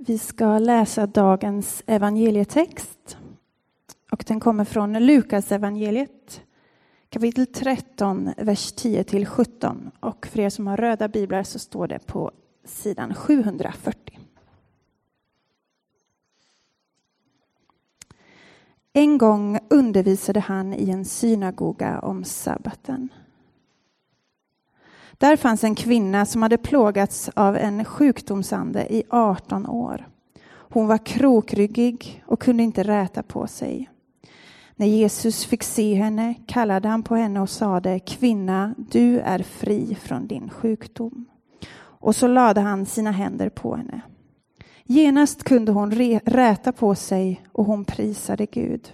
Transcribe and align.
Vi 0.00 0.18
ska 0.18 0.58
läsa 0.58 1.06
dagens 1.06 1.82
evangelietext. 1.86 3.16
Och 4.10 4.24
den 4.26 4.40
kommer 4.40 4.64
från 4.64 4.92
Lukas 4.92 5.52
evangeliet 5.52 6.42
kapitel 7.08 7.46
13, 7.46 8.32
vers 8.36 8.72
10 8.72 9.04
till 9.04 9.26
17. 9.26 9.90
Och 10.00 10.26
för 10.26 10.40
er 10.40 10.50
som 10.50 10.66
har 10.66 10.76
röda 10.76 11.08
biblar 11.08 11.42
så 11.42 11.58
står 11.58 11.88
det 11.88 12.06
på 12.06 12.30
sidan 12.64 13.14
740. 13.14 14.18
En 18.92 19.18
gång 19.18 19.58
undervisade 19.70 20.40
han 20.40 20.74
i 20.74 20.90
en 20.90 21.04
synagoga 21.04 22.00
om 22.00 22.24
sabbaten. 22.24 23.08
Där 25.18 25.36
fanns 25.36 25.64
en 25.64 25.74
kvinna 25.74 26.26
som 26.26 26.42
hade 26.42 26.58
plågats 26.58 27.30
av 27.34 27.56
en 27.56 27.84
sjukdomsande 27.84 28.94
i 28.94 29.02
18 29.10 29.66
år. 29.66 30.08
Hon 30.48 30.86
var 30.86 31.06
krokryggig 31.06 32.24
och 32.26 32.40
kunde 32.40 32.62
inte 32.62 32.82
räta 32.82 33.22
på 33.22 33.46
sig. 33.46 33.90
När 34.76 34.86
Jesus 34.86 35.44
fick 35.44 35.62
se 35.62 35.94
henne 35.94 36.34
kallade 36.46 36.88
han 36.88 37.02
på 37.02 37.14
henne 37.14 37.40
och 37.40 37.50
sade 37.50 38.00
Kvinna, 38.00 38.74
du 38.90 39.18
är 39.18 39.38
fri 39.38 39.96
från 40.00 40.26
din 40.26 40.50
sjukdom. 40.50 41.24
Och 41.80 42.16
så 42.16 42.26
lade 42.26 42.60
han 42.60 42.86
sina 42.86 43.10
händer 43.10 43.48
på 43.48 43.76
henne. 43.76 44.00
Genast 44.84 45.42
kunde 45.44 45.72
hon 45.72 45.92
räta 46.24 46.72
på 46.72 46.94
sig 46.94 47.42
och 47.52 47.64
hon 47.64 47.84
prisade 47.84 48.46
Gud. 48.46 48.92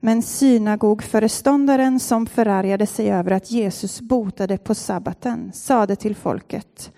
Men 0.00 0.22
synagogföreståndaren 0.22 2.00
som 2.00 2.26
förargade 2.26 2.86
sig 2.86 3.12
över 3.12 3.30
att 3.30 3.50
Jesus 3.50 4.00
botade 4.00 4.58
på 4.58 4.74
sabbaten 4.74 5.52
sade 5.52 5.96
till 5.96 6.16
folket 6.16 6.92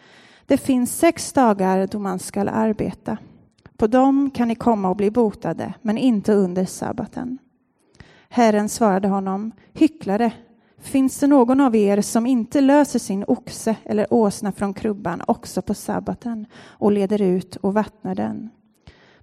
Det 0.46 0.56
finns 0.56 0.98
sex 0.98 1.32
dagar 1.32 1.86
då 1.86 1.98
man 1.98 2.18
skall 2.18 2.48
arbeta. 2.48 3.18
På 3.76 3.86
dem 3.86 4.30
kan 4.30 4.48
ni 4.48 4.54
komma 4.54 4.88
och 4.88 4.96
bli 4.96 5.10
botade, 5.10 5.74
men 5.82 5.98
inte 5.98 6.32
under 6.32 6.64
sabbaten. 6.64 7.38
Herren 8.28 8.68
svarade 8.68 9.08
honom 9.08 9.52
Hycklare, 9.72 10.32
finns 10.78 11.18
det 11.18 11.26
någon 11.26 11.60
av 11.60 11.76
er 11.76 12.00
som 12.00 12.26
inte 12.26 12.60
löser 12.60 12.98
sin 12.98 13.24
oxe 13.28 13.76
eller 13.84 14.12
åsna 14.14 14.52
från 14.52 14.74
krubban 14.74 15.22
också 15.26 15.62
på 15.62 15.74
sabbaten 15.74 16.46
och 16.64 16.92
leder 16.92 17.22
ut 17.22 17.56
och 17.56 17.74
vattnar 17.74 18.14
den? 18.14 18.50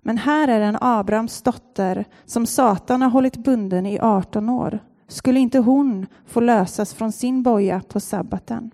Men 0.08 0.18
här 0.18 0.48
är 0.48 0.62
en 0.62 0.78
Abrahams 0.82 1.42
dotter 1.42 2.06
som 2.26 2.46
Satan 2.46 3.02
har 3.02 3.10
hållit 3.10 3.38
bunden 3.38 3.86
i 3.86 4.00
18 4.00 4.50
år. 4.50 4.80
Skulle 5.08 5.40
inte 5.40 5.60
hon 5.60 6.06
få 6.26 6.40
lösas 6.40 6.94
från 6.94 7.12
sin 7.12 7.44
boja 7.44 7.82
på 7.90 8.00
sabbaten? 8.00 8.72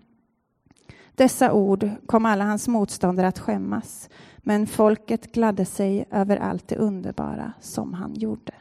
Dessa 1.16 1.54
ord 1.54 1.90
kom 2.06 2.26
alla 2.26 2.44
hans 2.44 2.68
motståndare 2.68 3.28
att 3.28 3.40
skämmas, 3.40 4.10
men 4.38 4.68
folket 4.68 5.32
gladde 5.32 5.66
sig 5.66 6.06
över 6.12 6.38
allt 6.38 6.68
det 6.68 6.76
underbara 6.76 7.54
som 7.62 7.94
han 7.94 8.14
gjorde. 8.14 8.54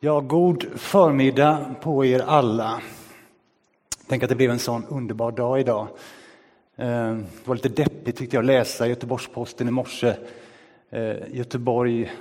Ja, 0.00 0.20
god 0.20 0.64
förmiddag 0.76 1.74
på 1.80 2.04
er 2.04 2.20
alla. 2.20 2.82
Tänk 4.06 4.22
att 4.22 4.28
det 4.28 4.36
blev 4.36 4.50
en 4.50 4.58
sån 4.58 4.84
underbar 4.84 5.32
dag 5.32 5.60
idag. 5.60 5.88
Eh, 6.76 7.16
det 7.16 7.44
var 7.44 7.54
lite 7.54 7.68
deppigt 7.68 8.18
tyckte 8.18 8.36
jag 8.36 8.42
att 8.42 8.46
läsa 8.46 8.86
Göteborgs-Posten 8.86 9.68
i 9.68 9.70
morse. 9.70 10.14
Eh, 10.90 11.16
Göteborg 11.32 12.12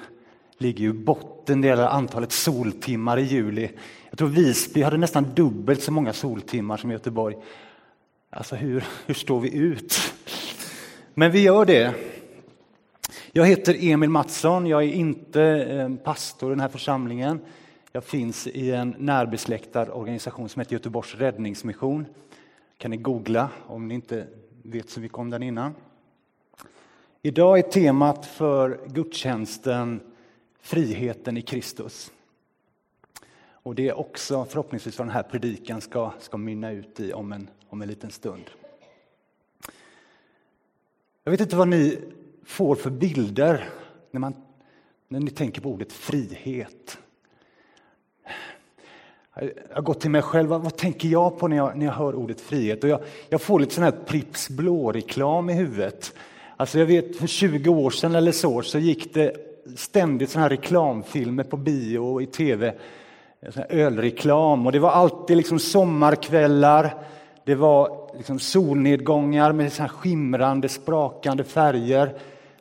ligger 0.57 0.81
ju 0.81 0.93
botten 0.93 1.61
det 1.61 1.67
gäller 1.67 1.87
antalet 1.87 2.31
soltimmar 2.31 3.17
i 3.17 3.21
juli. 3.21 3.69
Jag 4.09 4.17
tror 4.17 4.27
Visby 4.27 4.81
hade 4.81 4.97
nästan 4.97 5.33
dubbelt 5.33 5.83
så 5.83 5.91
många 5.91 6.13
soltimmar 6.13 6.77
som 6.77 6.91
Göteborg. 6.91 7.35
Alltså 8.29 8.55
hur, 8.55 8.83
hur 9.05 9.13
står 9.13 9.39
vi 9.39 9.55
ut? 9.55 10.13
Men 11.13 11.31
vi 11.31 11.39
gör 11.39 11.65
det. 11.65 11.93
Jag 13.31 13.45
heter 13.45 13.77
Emil 13.79 14.09
Mattsson, 14.09 14.67
jag 14.67 14.83
är 14.83 14.87
inte 14.87 15.43
eh, 15.43 15.95
pastor 15.95 16.51
i 16.51 16.53
den 16.53 16.59
här 16.59 16.69
församlingen. 16.69 17.39
Jag 17.91 18.03
finns 18.03 18.47
i 18.47 18.71
en 18.71 18.95
närbesläktad 18.97 19.91
organisation 19.93 20.49
som 20.49 20.59
heter 20.59 20.73
Göteborgs 20.73 21.15
räddningsmission. 21.15 22.05
kan 22.77 22.91
ni 22.91 22.97
googla 22.97 23.49
om 23.67 23.87
ni 23.87 23.93
inte 23.93 24.27
vet 24.63 24.89
så 24.89 24.99
mycket 24.99 25.17
om 25.17 25.29
den 25.29 25.43
innan. 25.43 25.75
Idag 27.21 27.59
är 27.59 27.63
temat 27.63 28.25
för 28.25 28.87
gudstjänsten 28.87 30.01
friheten 30.59 31.37
i 31.37 31.41
Kristus. 31.41 32.11
Och 33.45 33.75
det 33.75 33.89
är 33.89 33.93
också 33.93 34.45
förhoppningsvis 34.45 34.97
vad 34.97 35.07
den 35.07 35.13
här 35.13 35.23
predikan 35.23 35.81
ska, 35.81 36.11
ska 36.19 36.37
mynna 36.37 36.71
ut 36.71 36.99
i 36.99 37.13
om 37.13 37.31
en, 37.31 37.49
om 37.69 37.81
en 37.81 37.87
liten 37.87 38.11
stund. 38.11 38.43
Jag 41.23 41.31
vet 41.31 41.41
inte 41.41 41.55
vad 41.55 41.67
ni 41.67 41.99
får 42.43 42.75
för 42.75 42.89
bilder 42.89 43.69
när, 44.11 44.19
man, 44.19 44.35
när 45.07 45.19
ni 45.19 45.31
tänker 45.31 45.61
på 45.61 45.69
ordet 45.69 45.93
frihet. 45.93 46.97
Jag 49.35 49.75
har 49.75 49.81
gått 49.81 49.99
till 49.99 50.11
mig 50.11 50.21
själv, 50.21 50.49
vad, 50.49 50.61
vad 50.61 50.77
tänker 50.77 51.07
jag 51.07 51.39
på 51.39 51.47
när 51.47 51.57
jag, 51.57 51.77
när 51.77 51.85
jag 51.85 51.93
hör 51.93 52.15
ordet 52.15 52.41
frihet? 52.41 52.83
Och 52.83 52.89
jag, 52.89 52.99
jag 53.29 53.41
får 53.41 53.59
lite 53.59 53.73
sån 53.73 53.83
här 53.83 53.93
Pripps 54.05 54.49
blå-reklam 54.49 55.49
i 55.49 55.53
huvudet. 55.53 56.13
Alltså 56.57 56.79
jag 56.79 56.85
vet 56.85 57.17
för 57.17 57.27
20 57.27 57.69
år 57.69 57.89
sedan 57.89 58.15
eller 58.15 58.31
så, 58.31 58.61
så 58.61 58.79
gick 58.79 59.13
det 59.13 59.35
ständigt 59.75 60.29
såna 60.29 60.43
här 60.43 60.49
reklamfilmer 60.49 61.43
på 61.43 61.57
bio 61.57 61.99
och 61.99 62.21
i 62.21 62.25
tv. 62.25 62.73
Sån 63.49 63.63
ölreklam 63.69 64.65
och 64.65 64.71
det 64.71 64.79
var 64.79 64.91
alltid 64.91 65.37
liksom 65.37 65.59
sommarkvällar. 65.59 66.95
Det 67.45 67.55
var 67.55 68.11
liksom 68.17 68.39
solnedgångar 68.39 69.51
med 69.51 69.73
så 69.73 69.81
här 69.81 69.89
skimrande, 69.89 70.69
sprakande 70.69 71.43
färger. 71.43 72.13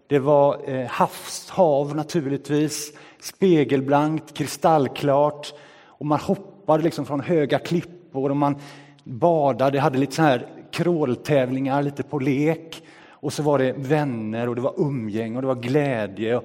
Det 0.07 0.19
var 0.19 0.71
eh, 0.71 0.87
havshav 0.87 1.97
naturligtvis, 1.97 2.93
spegelblankt, 3.21 4.35
kristallklart 4.35 5.55
och 5.87 6.07
man 6.07 6.19
hoppade 6.21 6.52
hoppade 6.63 6.83
liksom 6.83 7.07
från 7.07 7.21
höga 7.21 7.59
klippor 7.59 8.31
och 8.31 8.37
man 8.37 8.57
badade, 9.05 9.81
hade 9.81 9.99
lite 9.99 10.15
så 10.15 10.23
här 10.23 10.47
kråltävlingar, 10.71 11.83
lite 11.83 12.03
på 12.03 12.19
lek. 12.19 12.83
Och 13.09 13.33
så 13.33 13.43
var 13.43 13.59
det 13.59 13.73
vänner 13.73 14.49
och 14.49 14.55
det 14.55 14.61
var 14.61 14.75
umgänge 14.77 15.37
och 15.37 15.43
det 15.43 15.49
var 15.49 15.55
glädje. 15.55 16.37
Och 16.37 16.45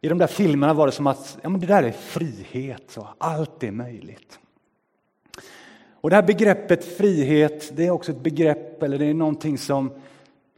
I 0.00 0.08
de 0.08 0.18
där 0.18 0.26
filmerna 0.26 0.74
var 0.74 0.86
det 0.86 0.92
som 0.92 1.06
att 1.06 1.38
ja, 1.42 1.48
men 1.48 1.60
det 1.60 1.66
där 1.66 1.82
är 1.82 1.92
frihet, 1.92 2.82
så 2.88 3.08
allt 3.18 3.62
är 3.62 3.70
möjligt. 3.70 4.38
Och 6.00 6.10
det 6.10 6.16
här 6.16 6.22
begreppet 6.22 6.84
frihet, 6.84 7.76
det 7.76 7.86
är 7.86 7.90
också 7.90 8.12
ett 8.12 8.22
begrepp, 8.22 8.82
eller 8.82 8.98
det 8.98 9.04
är 9.04 9.14
någonting 9.14 9.58
som, 9.58 9.90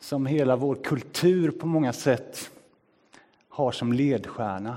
som 0.00 0.26
hela 0.26 0.56
vår 0.56 0.74
kultur 0.74 1.50
på 1.50 1.66
många 1.66 1.92
sätt 1.92 2.50
har 3.48 3.72
som 3.72 3.92
ledstjärna. 3.92 4.76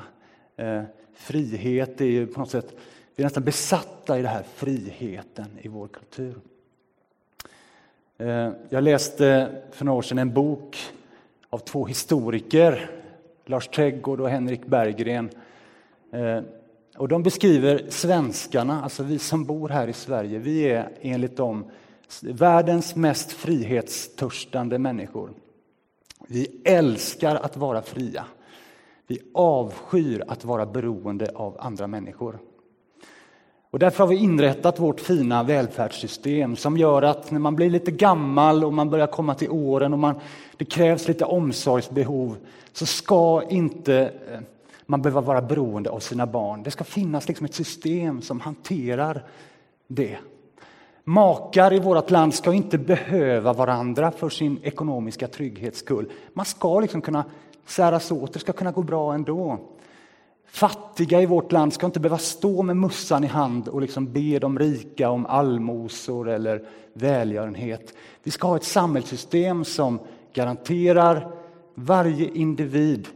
Eh, 0.57 0.81
frihet 1.13 2.01
är 2.01 2.05
ju 2.05 2.27
på 2.27 2.39
något 2.39 2.49
sätt 2.49 2.75
vi 3.15 3.23
är 3.23 3.25
nästan 3.25 3.43
besatta 3.43 4.19
i 4.19 4.21
den 4.21 4.31
här 4.31 4.43
friheten 4.55 5.47
i 5.61 5.67
vår 5.67 5.87
kultur. 5.87 6.35
Eh, 8.17 8.51
jag 8.69 8.83
läste 8.83 9.55
för 9.71 9.85
några 9.85 9.97
år 9.97 10.01
sedan 10.01 10.17
en 10.17 10.33
bok 10.33 10.77
av 11.49 11.57
två 11.57 11.85
historiker, 11.85 12.91
Lars 13.45 13.67
Trädgård 13.67 14.21
och 14.21 14.29
Henrik 14.29 14.65
Berggren. 14.65 15.29
Eh, 16.11 16.41
och 16.97 17.07
de 17.07 17.23
beskriver 17.23 17.85
svenskarna, 17.89 18.83
alltså 18.83 19.03
vi 19.03 19.19
som 19.19 19.45
bor 19.45 19.69
här 19.69 19.87
i 19.87 19.93
Sverige, 19.93 20.39
vi 20.39 20.63
är 20.63 20.89
enligt 21.01 21.37
dem 21.37 21.65
världens 22.21 22.95
mest 22.95 23.31
frihetstörstande 23.31 24.79
människor. 24.79 25.33
Vi 26.27 26.61
älskar 26.63 27.35
att 27.35 27.57
vara 27.57 27.81
fria. 27.81 28.25
Vi 29.07 29.19
avskyr 29.33 30.23
att 30.27 30.45
vara 30.45 30.65
beroende 30.65 31.31
av 31.35 31.57
andra 31.59 31.87
människor. 31.87 32.39
Och 33.75 33.79
därför 33.79 34.03
har 34.03 34.07
vi 34.07 34.15
inrättat 34.15 34.79
vårt 34.79 34.99
fina 34.99 35.43
välfärdssystem 35.43 36.55
som 36.55 36.77
gör 36.77 37.01
att 37.01 37.31
när 37.31 37.39
man 37.39 37.55
blir 37.55 37.69
lite 37.69 37.91
gammal 37.91 38.63
och 38.63 38.73
man 38.73 38.89
börjar 38.89 39.07
komma 39.07 39.35
till 39.35 39.49
åren 39.49 39.93
och 39.93 39.99
man, 39.99 40.15
det 40.57 40.65
krävs 40.65 41.07
lite 41.07 41.25
omsorgsbehov 41.25 42.37
så 42.73 42.85
ska 42.85 43.43
inte 43.49 44.11
eh, 44.31 44.39
man 44.85 45.01
behöva 45.01 45.21
vara 45.21 45.41
beroende 45.41 45.89
av 45.89 45.99
sina 45.99 46.25
barn. 46.25 46.63
Det 46.63 46.71
ska 46.71 46.83
finnas 46.83 47.27
liksom 47.27 47.45
ett 47.45 47.53
system 47.53 48.21
som 48.21 48.39
hanterar 48.39 49.23
det. 49.87 50.17
Makar 51.03 51.73
i 51.73 51.79
vårt 51.79 52.11
land 52.11 52.33
ska 52.33 52.53
inte 52.53 52.77
behöva 52.77 53.53
varandra 53.53 54.11
för 54.11 54.29
sin 54.29 54.59
ekonomiska 54.63 55.27
trygghets 55.27 55.79
skull. 55.79 56.11
Man 56.33 56.45
ska 56.45 56.79
liksom 56.79 57.01
kunna 57.01 57.25
säras 57.65 58.11
åt, 58.11 58.33
det 58.33 58.39
ska 58.39 58.53
kunna 58.53 58.71
gå 58.71 58.81
bra 58.81 59.13
ändå. 59.13 59.59
Fattiga 60.47 61.21
i 61.21 61.25
vårt 61.25 61.51
land 61.51 61.73
ska 61.73 61.85
inte 61.85 61.99
behöva 61.99 62.17
stå 62.17 62.63
med 62.63 62.77
mussan 62.77 63.23
i 63.23 63.27
hand 63.27 63.67
och 63.67 63.81
liksom 63.81 64.13
be 64.13 64.39
de 64.39 64.59
rika 64.59 65.09
om 65.09 65.25
allmosor 65.25 66.29
eller 66.29 66.67
välgörenhet. 66.93 67.93
Vi 68.23 68.31
ska 68.31 68.47
ha 68.47 68.55
ett 68.55 68.63
samhällssystem 68.63 69.65
som 69.65 69.99
garanterar 70.33 71.31
varje 71.75 72.29
individ 72.29 73.07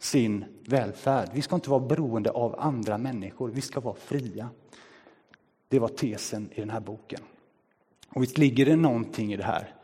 sin 0.00 0.44
välfärd. 0.64 1.28
Vi 1.32 1.42
ska 1.42 1.54
inte 1.54 1.70
vara 1.70 1.80
beroende 1.80 2.30
av 2.30 2.54
andra 2.58 2.98
människor, 2.98 3.50
vi 3.50 3.60
ska 3.60 3.80
vara 3.80 3.94
fria. 3.94 4.48
Det 5.68 5.78
var 5.78 5.88
tesen 5.88 6.48
i 6.54 6.60
den 6.60 6.70
här 6.70 6.80
boken. 6.80 7.20
Och 8.08 8.22
visst 8.22 8.38
ligger 8.38 8.66
det 8.66 8.76
någonting 8.76 9.32
i 9.32 9.36
det 9.36 9.44
här. 9.44 9.74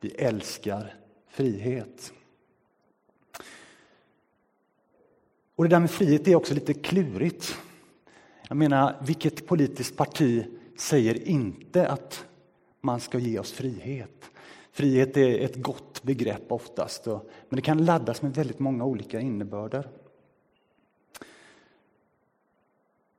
Vi 0.00 0.08
älskar 0.08 0.94
frihet. 1.28 2.12
Och 5.58 5.64
det 5.64 5.70
där 5.70 5.80
med 5.80 5.90
frihet 5.90 6.28
är 6.28 6.34
också 6.34 6.54
lite 6.54 6.74
klurigt. 6.74 7.56
Jag 8.48 8.56
menar, 8.56 9.02
vilket 9.06 9.46
politiskt 9.46 9.96
parti 9.96 10.44
säger 10.76 11.28
inte 11.28 11.88
att 11.88 12.26
man 12.80 13.00
ska 13.00 13.18
ge 13.18 13.38
oss 13.38 13.52
frihet? 13.52 14.30
Frihet 14.70 15.16
är 15.16 15.38
ett 15.38 15.56
gott 15.56 16.02
begrepp 16.02 16.52
oftast, 16.52 17.06
men 17.06 17.56
det 17.56 17.62
kan 17.62 17.84
laddas 17.84 18.22
med 18.22 18.34
väldigt 18.34 18.58
många 18.58 18.84
olika 18.84 19.20
innebörder. 19.20 19.88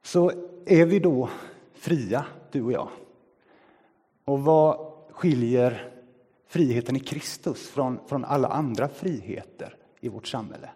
Så 0.01 0.31
är 0.65 0.85
vi 0.85 0.99
då 0.99 1.29
fria, 1.73 2.25
du 2.51 2.61
och 2.61 2.71
jag? 2.71 2.89
Och 4.25 4.39
vad 4.39 4.93
skiljer 5.11 5.91
friheten 6.47 6.95
i 6.95 6.99
Kristus 6.99 7.69
från, 7.69 7.99
från 8.07 8.25
alla 8.25 8.47
andra 8.47 8.87
friheter 8.87 9.75
i 9.99 10.09
vårt 10.09 10.27
samhälle? 10.27 10.69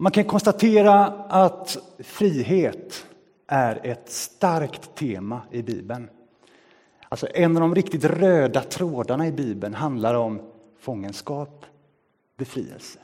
Man 0.00 0.12
kan 0.12 0.24
konstatera 0.24 1.06
att 1.28 1.78
frihet 1.98 3.06
är 3.46 3.86
ett 3.86 4.10
starkt 4.10 4.94
tema 4.94 5.40
i 5.50 5.62
Bibeln. 5.62 6.10
Alltså 7.08 7.26
en 7.34 7.56
av 7.56 7.60
de 7.60 7.74
riktigt 7.74 8.04
röda 8.04 8.60
trådarna 8.60 9.26
i 9.26 9.32
Bibeln 9.32 9.74
handlar 9.74 10.14
om 10.14 10.40
fångenskap, 10.80 11.64
befrielse. 12.36 12.98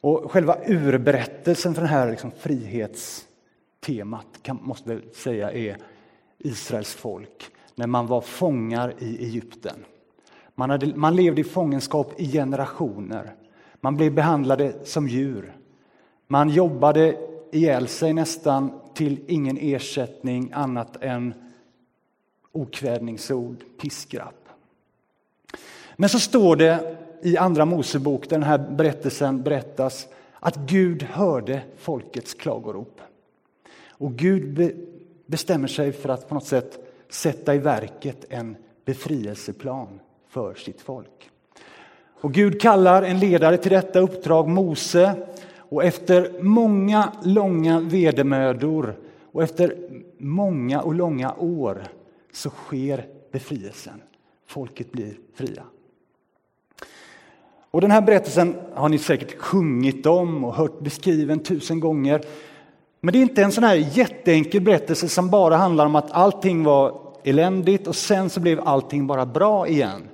Och 0.00 0.30
själva 0.30 0.56
urberättelsen 0.66 1.74
för 1.74 1.82
det 1.82 1.88
här 1.88 2.10
liksom 2.10 2.30
frihetstemat 2.30 4.26
kan, 4.42 4.58
måste 4.62 4.92
jag 4.92 5.02
säga 5.14 5.52
är 5.52 5.76
Israels 6.38 6.94
folk 6.94 7.50
när 7.74 7.86
man 7.86 8.06
var 8.06 8.20
fångar 8.20 8.94
i 8.98 9.24
Egypten. 9.24 9.84
Man, 10.54 10.70
hade, 10.70 10.96
man 10.96 11.16
levde 11.16 11.40
i 11.40 11.44
fångenskap 11.44 12.20
i 12.20 12.32
generationer. 12.32 13.34
Man 13.86 13.96
blev 13.96 14.14
behandlade 14.14 14.74
som 14.84 15.08
djur. 15.08 15.56
Man 16.26 16.48
jobbade 16.48 17.16
ihjäl 17.52 17.88
sig 17.88 18.12
nästan 18.12 18.80
till 18.94 19.20
ingen 19.26 19.58
ersättning 19.60 20.52
annat 20.52 21.02
än 21.02 21.34
okvädningsord, 22.52 23.64
piskrapp. 23.78 24.48
Men 25.96 26.08
så 26.08 26.18
står 26.18 26.56
det 26.56 26.96
i 27.22 27.36
Andra 27.36 27.64
Mosebok, 27.64 28.28
där 28.28 28.36
den 28.36 28.42
här 28.42 28.58
berättelsen 28.58 29.42
berättas, 29.42 30.08
att 30.40 30.56
Gud 30.56 31.02
hörde 31.02 31.62
folkets 31.76 32.34
klagorop. 32.34 33.00
Och 33.88 34.12
Gud 34.12 34.76
bestämmer 35.26 35.68
sig 35.68 35.92
för 35.92 36.08
att 36.08 36.28
på 36.28 36.34
något 36.34 36.46
sätt 36.46 36.78
sätta 37.08 37.54
i 37.54 37.58
verket 37.58 38.24
en 38.28 38.56
befrielseplan 38.84 40.00
för 40.28 40.54
sitt 40.54 40.80
folk. 40.80 41.30
Och 42.20 42.32
Gud 42.32 42.60
kallar 42.60 43.02
en 43.02 43.18
ledare 43.18 43.56
till 43.56 43.72
detta 43.72 44.00
uppdrag, 44.00 44.48
Mose, 44.48 45.14
och 45.58 45.84
efter 45.84 46.42
många 46.42 47.12
långa 47.22 47.80
vedermödor 47.80 48.96
och 49.32 49.42
efter 49.42 49.74
många 50.18 50.80
och 50.80 50.94
långa 50.94 51.34
år 51.34 51.82
så 52.32 52.50
sker 52.50 53.06
befrielsen. 53.32 54.02
Folket 54.46 54.92
blir 54.92 55.14
fria. 55.34 55.62
Och 57.70 57.80
den 57.80 57.90
här 57.90 58.00
berättelsen 58.00 58.56
har 58.74 58.88
ni 58.88 58.98
säkert 58.98 59.38
sjungit 59.38 60.06
om 60.06 60.44
och 60.44 60.54
hört 60.54 60.80
beskriven 60.80 61.38
tusen 61.38 61.80
gånger. 61.80 62.20
Men 63.00 63.12
det 63.12 63.18
är 63.18 63.22
inte 63.22 63.42
en 63.42 63.52
sån 63.52 63.64
här 63.64 63.74
jätteenkel 63.74 64.60
berättelse 64.60 65.08
som 65.08 65.30
bara 65.30 65.56
handlar 65.56 65.86
om 65.86 65.96
att 65.96 66.12
allting 66.12 66.64
var 66.64 67.00
eländigt 67.24 67.86
och 67.86 67.96
sen 67.96 68.30
så 68.30 68.40
blev 68.40 68.60
allting 68.68 69.06
bara 69.06 69.26
bra 69.26 69.68
igen. 69.68 70.08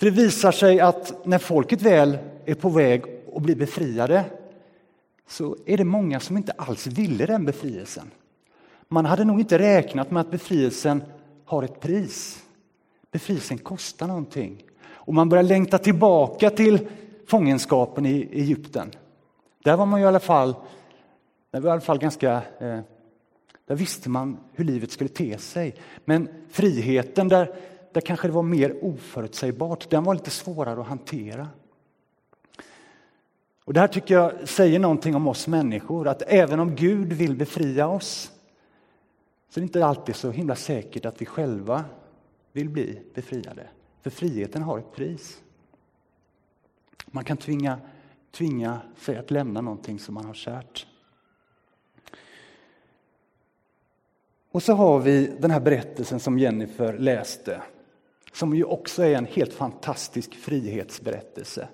För 0.00 0.06
det 0.06 0.12
visar 0.12 0.52
sig 0.52 0.80
att 0.80 1.26
när 1.26 1.38
folket 1.38 1.82
väl 1.82 2.18
är 2.44 2.54
på 2.54 2.68
väg 2.68 3.04
att 3.36 3.42
bli 3.42 3.54
befriade 3.54 4.24
så 5.28 5.56
är 5.66 5.76
det 5.76 5.84
många 5.84 6.20
som 6.20 6.36
inte 6.36 6.52
alls 6.52 6.86
ville 6.86 7.26
den 7.26 7.44
befrielsen. 7.44 8.10
Man 8.88 9.04
hade 9.04 9.24
nog 9.24 9.40
inte 9.40 9.58
räknat 9.58 10.10
med 10.10 10.20
att 10.20 10.30
befrielsen 10.30 11.02
har 11.44 11.62
ett 11.62 11.80
pris. 11.80 12.42
Befrielsen 13.10 13.58
kostar 13.58 14.06
någonting. 14.06 14.62
Och 14.86 15.14
man 15.14 15.28
börjar 15.28 15.44
längta 15.44 15.78
tillbaka 15.78 16.50
till 16.50 16.88
fångenskapen 17.26 18.06
i 18.06 18.28
Egypten. 18.32 18.90
Där 19.64 19.76
var 19.76 19.86
man 19.86 20.00
ju 20.00 20.04
i 20.04 20.08
alla 20.08 20.20
fall, 20.20 20.54
där 21.50 21.60
var 21.60 21.68
i 21.68 21.72
alla 21.72 21.80
fall 21.80 21.98
ganska 21.98 22.42
eh, 22.60 22.80
där 23.66 23.74
visste 23.74 24.08
man 24.08 24.38
hur 24.52 24.64
livet 24.64 24.90
skulle 24.90 25.10
te 25.10 25.38
sig. 25.38 25.74
Men 26.04 26.28
friheten, 26.48 27.28
där, 27.28 27.54
där 27.92 28.00
kanske 28.00 28.28
det 28.28 28.32
var 28.32 28.42
mer 28.42 28.84
oförutsägbart, 28.84 29.90
den 29.90 30.04
var 30.04 30.14
lite 30.14 30.30
svårare 30.30 30.80
att 30.80 30.86
hantera. 30.86 31.48
Och 33.64 33.74
det 33.74 33.80
här 33.80 33.88
tycker 33.88 34.14
jag 34.14 34.48
säger 34.48 34.78
någonting 34.78 35.14
om 35.14 35.28
oss 35.28 35.46
människor, 35.46 36.08
att 36.08 36.22
även 36.26 36.60
om 36.60 36.74
Gud 36.74 37.12
vill 37.12 37.36
befria 37.36 37.88
oss 37.88 38.32
så 39.48 39.58
är 39.58 39.62
det 39.62 39.64
inte 39.64 39.86
alltid 39.86 40.16
så 40.16 40.30
himla 40.30 40.56
säkert 40.56 41.04
att 41.04 41.20
vi 41.20 41.26
själva 41.26 41.84
vill 42.52 42.68
bli 42.68 43.02
befriade. 43.14 43.68
För 44.02 44.10
friheten 44.10 44.62
har 44.62 44.78
ett 44.78 44.92
pris. 44.92 45.42
Man 47.06 47.24
kan 47.24 47.36
tvinga, 47.36 47.80
tvinga 48.30 48.80
sig 48.96 49.16
att 49.16 49.30
lämna 49.30 49.60
någonting 49.60 49.98
som 49.98 50.14
man 50.14 50.24
har 50.24 50.34
kärt. 50.34 50.86
Och 54.50 54.62
så 54.62 54.72
har 54.72 55.00
vi 55.00 55.32
den 55.38 55.50
här 55.50 55.60
berättelsen 55.60 56.20
som 56.20 56.38
Jennifer 56.38 56.98
läste, 56.98 57.62
som 58.32 58.54
ju 58.56 58.64
också 58.64 59.02
är 59.02 59.14
en 59.14 59.26
helt 59.26 59.52
fantastisk 59.52 60.34
frihetsberättelse. 60.34 61.68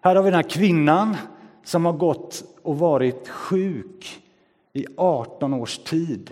Här 0.00 0.16
har 0.16 0.22
vi 0.22 0.30
den 0.30 0.36
här 0.36 0.50
kvinnan 0.50 1.16
som 1.64 1.84
har 1.84 1.92
gått 1.92 2.44
och 2.62 2.78
varit 2.78 3.28
sjuk 3.28 4.22
i 4.72 4.86
18 4.96 5.54
års 5.54 5.78
tid. 5.78 6.30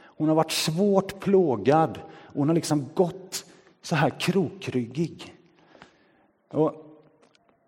Hon 0.00 0.28
har 0.28 0.34
varit 0.34 0.52
svårt 0.52 1.20
plågad 1.20 1.98
och 2.10 2.34
hon 2.34 2.48
har 2.48 2.54
liksom 2.54 2.88
gått 2.94 3.44
så 3.82 3.96
här 3.96 4.20
krokryggig. 4.20 5.34
Och 6.48 6.72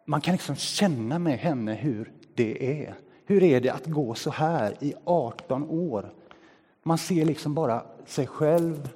man 0.04 0.20
kan 0.20 0.32
liksom 0.32 0.56
känna 0.56 1.18
med 1.18 1.38
henne 1.38 1.74
hur 1.74 2.12
det 2.34 2.82
är. 2.82 2.94
Hur 3.24 3.42
är 3.42 3.60
det 3.60 3.70
att 3.70 3.86
gå 3.86 4.14
så 4.14 4.30
här 4.30 4.74
i 4.80 4.94
18 5.04 5.70
år 5.70 6.12
man 6.82 6.98
ser 6.98 7.24
liksom 7.24 7.54
bara 7.54 7.82
sig 8.06 8.26
själv, 8.26 8.88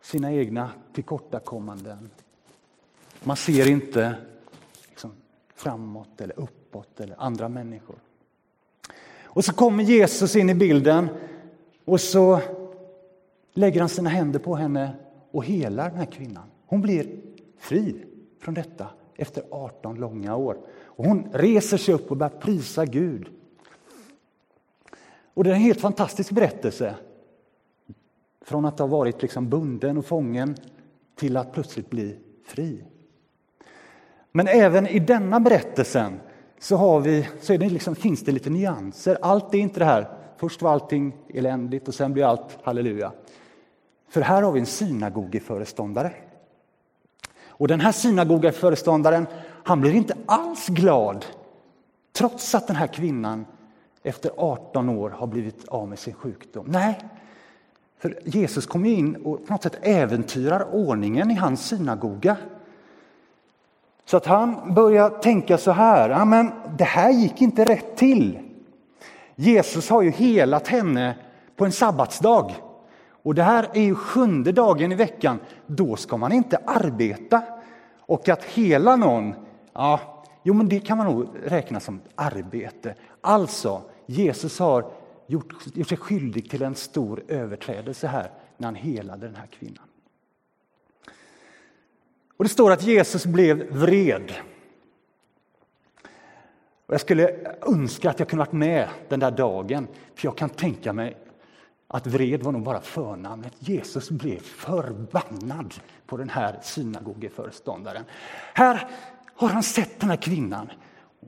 sina 0.00 0.32
egna 0.32 0.70
tillkortakommanden. 0.92 2.10
Man 3.22 3.36
ser 3.36 3.70
inte 3.70 4.14
liksom 4.88 5.12
framåt 5.54 6.20
eller 6.20 6.40
uppåt 6.40 7.00
eller 7.00 7.16
andra 7.18 7.48
människor. 7.48 7.96
Och 9.24 9.44
så 9.44 9.52
kommer 9.52 9.84
Jesus 9.84 10.36
in 10.36 10.50
i 10.50 10.54
bilden 10.54 11.08
och 11.84 12.00
så 12.00 12.40
lägger 13.52 13.80
han 13.80 13.88
sina 13.88 14.10
händer 14.10 14.38
på 14.38 14.54
henne 14.54 14.96
och 15.30 15.44
helar 15.44 15.90
den 15.90 15.98
här 15.98 16.06
kvinnan. 16.06 16.50
Hon 16.66 16.80
blir 16.80 17.20
fri 17.58 18.04
från 18.40 18.54
detta 18.54 18.86
efter 19.16 19.44
18 19.50 19.96
långa 19.96 20.36
år. 20.36 20.58
Och 20.84 21.04
hon 21.04 21.28
reser 21.32 21.76
sig 21.76 21.94
upp 21.94 22.10
och 22.10 22.16
börjar 22.16 22.40
prisa 22.40 22.86
Gud 22.86 23.28
och 25.40 25.44
det 25.44 25.50
är 25.50 25.54
en 25.54 25.60
helt 25.60 25.80
fantastisk 25.80 26.30
berättelse. 26.30 26.94
Från 28.44 28.64
att 28.64 28.78
ha 28.78 28.86
varit 28.86 29.22
liksom 29.22 29.48
bunden 29.48 29.98
och 29.98 30.06
fången 30.06 30.56
till 31.16 31.36
att 31.36 31.52
plötsligt 31.52 31.90
bli 31.90 32.18
fri. 32.44 32.84
Men 34.32 34.48
även 34.48 34.86
i 34.86 34.98
denna 34.98 35.40
berättelsen 35.40 36.20
så, 36.58 36.76
har 36.76 37.00
vi, 37.00 37.28
så 37.40 37.56
det 37.56 37.68
liksom, 37.68 37.94
finns 37.94 38.24
det 38.24 38.32
lite 38.32 38.50
nyanser. 38.50 39.18
Allt 39.22 39.54
är 39.54 39.58
inte 39.58 39.78
det 39.78 39.84
här, 39.84 40.08
först 40.36 40.62
var 40.62 40.72
allting 40.72 41.16
eländigt 41.28 41.88
och 41.88 41.94
sen 41.94 42.12
blir 42.12 42.24
allt 42.24 42.58
halleluja. 42.62 43.12
För 44.08 44.20
här 44.20 44.42
har 44.42 44.52
vi 44.52 44.60
en 44.60 44.66
synagogeföreståndare. 44.66 46.12
Och 47.46 47.68
den 47.68 47.80
här 47.80 47.92
synagogeföreståndaren, 47.92 49.26
han 49.42 49.80
blir 49.80 49.94
inte 49.94 50.16
alls 50.26 50.68
glad 50.68 51.24
trots 52.12 52.54
att 52.54 52.66
den 52.66 52.76
här 52.76 52.86
kvinnan 52.86 53.46
efter 54.02 54.30
18 54.36 54.88
år 54.88 55.10
har 55.10 55.26
blivit 55.26 55.68
av 55.68 55.88
med 55.88 55.98
sin 55.98 56.14
sjukdom. 56.14 56.66
Nej, 56.68 57.00
för 58.00 58.18
Jesus 58.24 58.66
kommer 58.66 58.88
in 58.88 59.16
och 59.16 59.46
på 59.46 59.52
något 59.52 59.62
sätt 59.62 59.78
äventyrar 59.82 60.74
ordningen 60.74 61.30
i 61.30 61.34
hans 61.34 61.66
synagoga. 61.66 62.36
Så 64.04 64.16
att 64.16 64.26
han 64.26 64.74
börjar 64.74 65.10
tänka 65.10 65.58
så 65.58 65.70
här, 65.70 66.10
ja, 66.10 66.24
men 66.24 66.50
det 66.78 66.84
här 66.84 67.10
gick 67.10 67.42
inte 67.42 67.64
rätt 67.64 67.96
till. 67.96 68.38
Jesus 69.34 69.90
har 69.90 70.02
ju 70.02 70.10
helat 70.10 70.68
henne 70.68 71.16
på 71.56 71.64
en 71.64 71.72
sabbatsdag. 71.72 72.54
Och 73.22 73.34
det 73.34 73.42
här 73.42 73.68
är 73.72 73.82
ju 73.82 73.94
sjunde 73.94 74.52
dagen 74.52 74.92
i 74.92 74.94
veckan, 74.94 75.38
då 75.66 75.96
ska 75.96 76.16
man 76.16 76.32
inte 76.32 76.58
arbeta. 76.66 77.42
Och 78.00 78.28
att 78.28 78.44
hela 78.44 78.96
någon, 78.96 79.34
ja, 79.72 80.00
jo 80.42 80.54
men 80.54 80.68
det 80.68 80.80
kan 80.80 80.98
man 80.98 81.06
nog 81.06 81.28
räkna 81.44 81.80
som 81.80 82.00
arbete. 82.14 82.94
Alltså, 83.20 83.82
Jesus 84.06 84.58
har 84.58 84.84
gjort, 85.30 85.76
gjort 85.76 85.88
sig 85.88 85.98
skyldig 85.98 86.50
till 86.50 86.62
en 86.62 86.74
stor 86.74 87.22
överträdelse 87.28 88.06
här 88.06 88.30
när 88.56 88.66
han 88.66 88.74
helade 88.74 89.26
den 89.26 89.36
här 89.36 89.46
kvinnan. 89.46 89.84
Och 92.36 92.44
det 92.44 92.50
står 92.50 92.70
att 92.70 92.82
Jesus 92.82 93.26
blev 93.26 93.70
vred. 93.70 94.32
Och 96.86 96.94
jag 96.94 97.00
skulle 97.00 97.56
önska 97.62 98.10
att 98.10 98.18
jag 98.18 98.28
kunde 98.28 98.44
varit 98.44 98.52
med 98.52 98.88
den 99.08 99.20
där 99.20 99.30
dagen, 99.30 99.88
för 100.14 100.26
jag 100.26 100.36
kan 100.36 100.50
tänka 100.50 100.92
mig 100.92 101.16
att 101.88 102.06
vred 102.06 102.42
var 102.42 102.52
nog 102.52 102.62
bara 102.62 102.80
förnamnet. 102.80 103.52
Jesus 103.58 104.10
blev 104.10 104.40
förbannad 104.40 105.74
på 106.06 106.16
den 106.16 106.28
här 106.28 106.58
synagogeföreståndaren. 106.62 108.04
Här 108.54 108.88
har 109.34 109.48
han 109.48 109.62
sett 109.62 110.00
den 110.00 110.10
här 110.10 110.16
kvinnan 110.16 110.70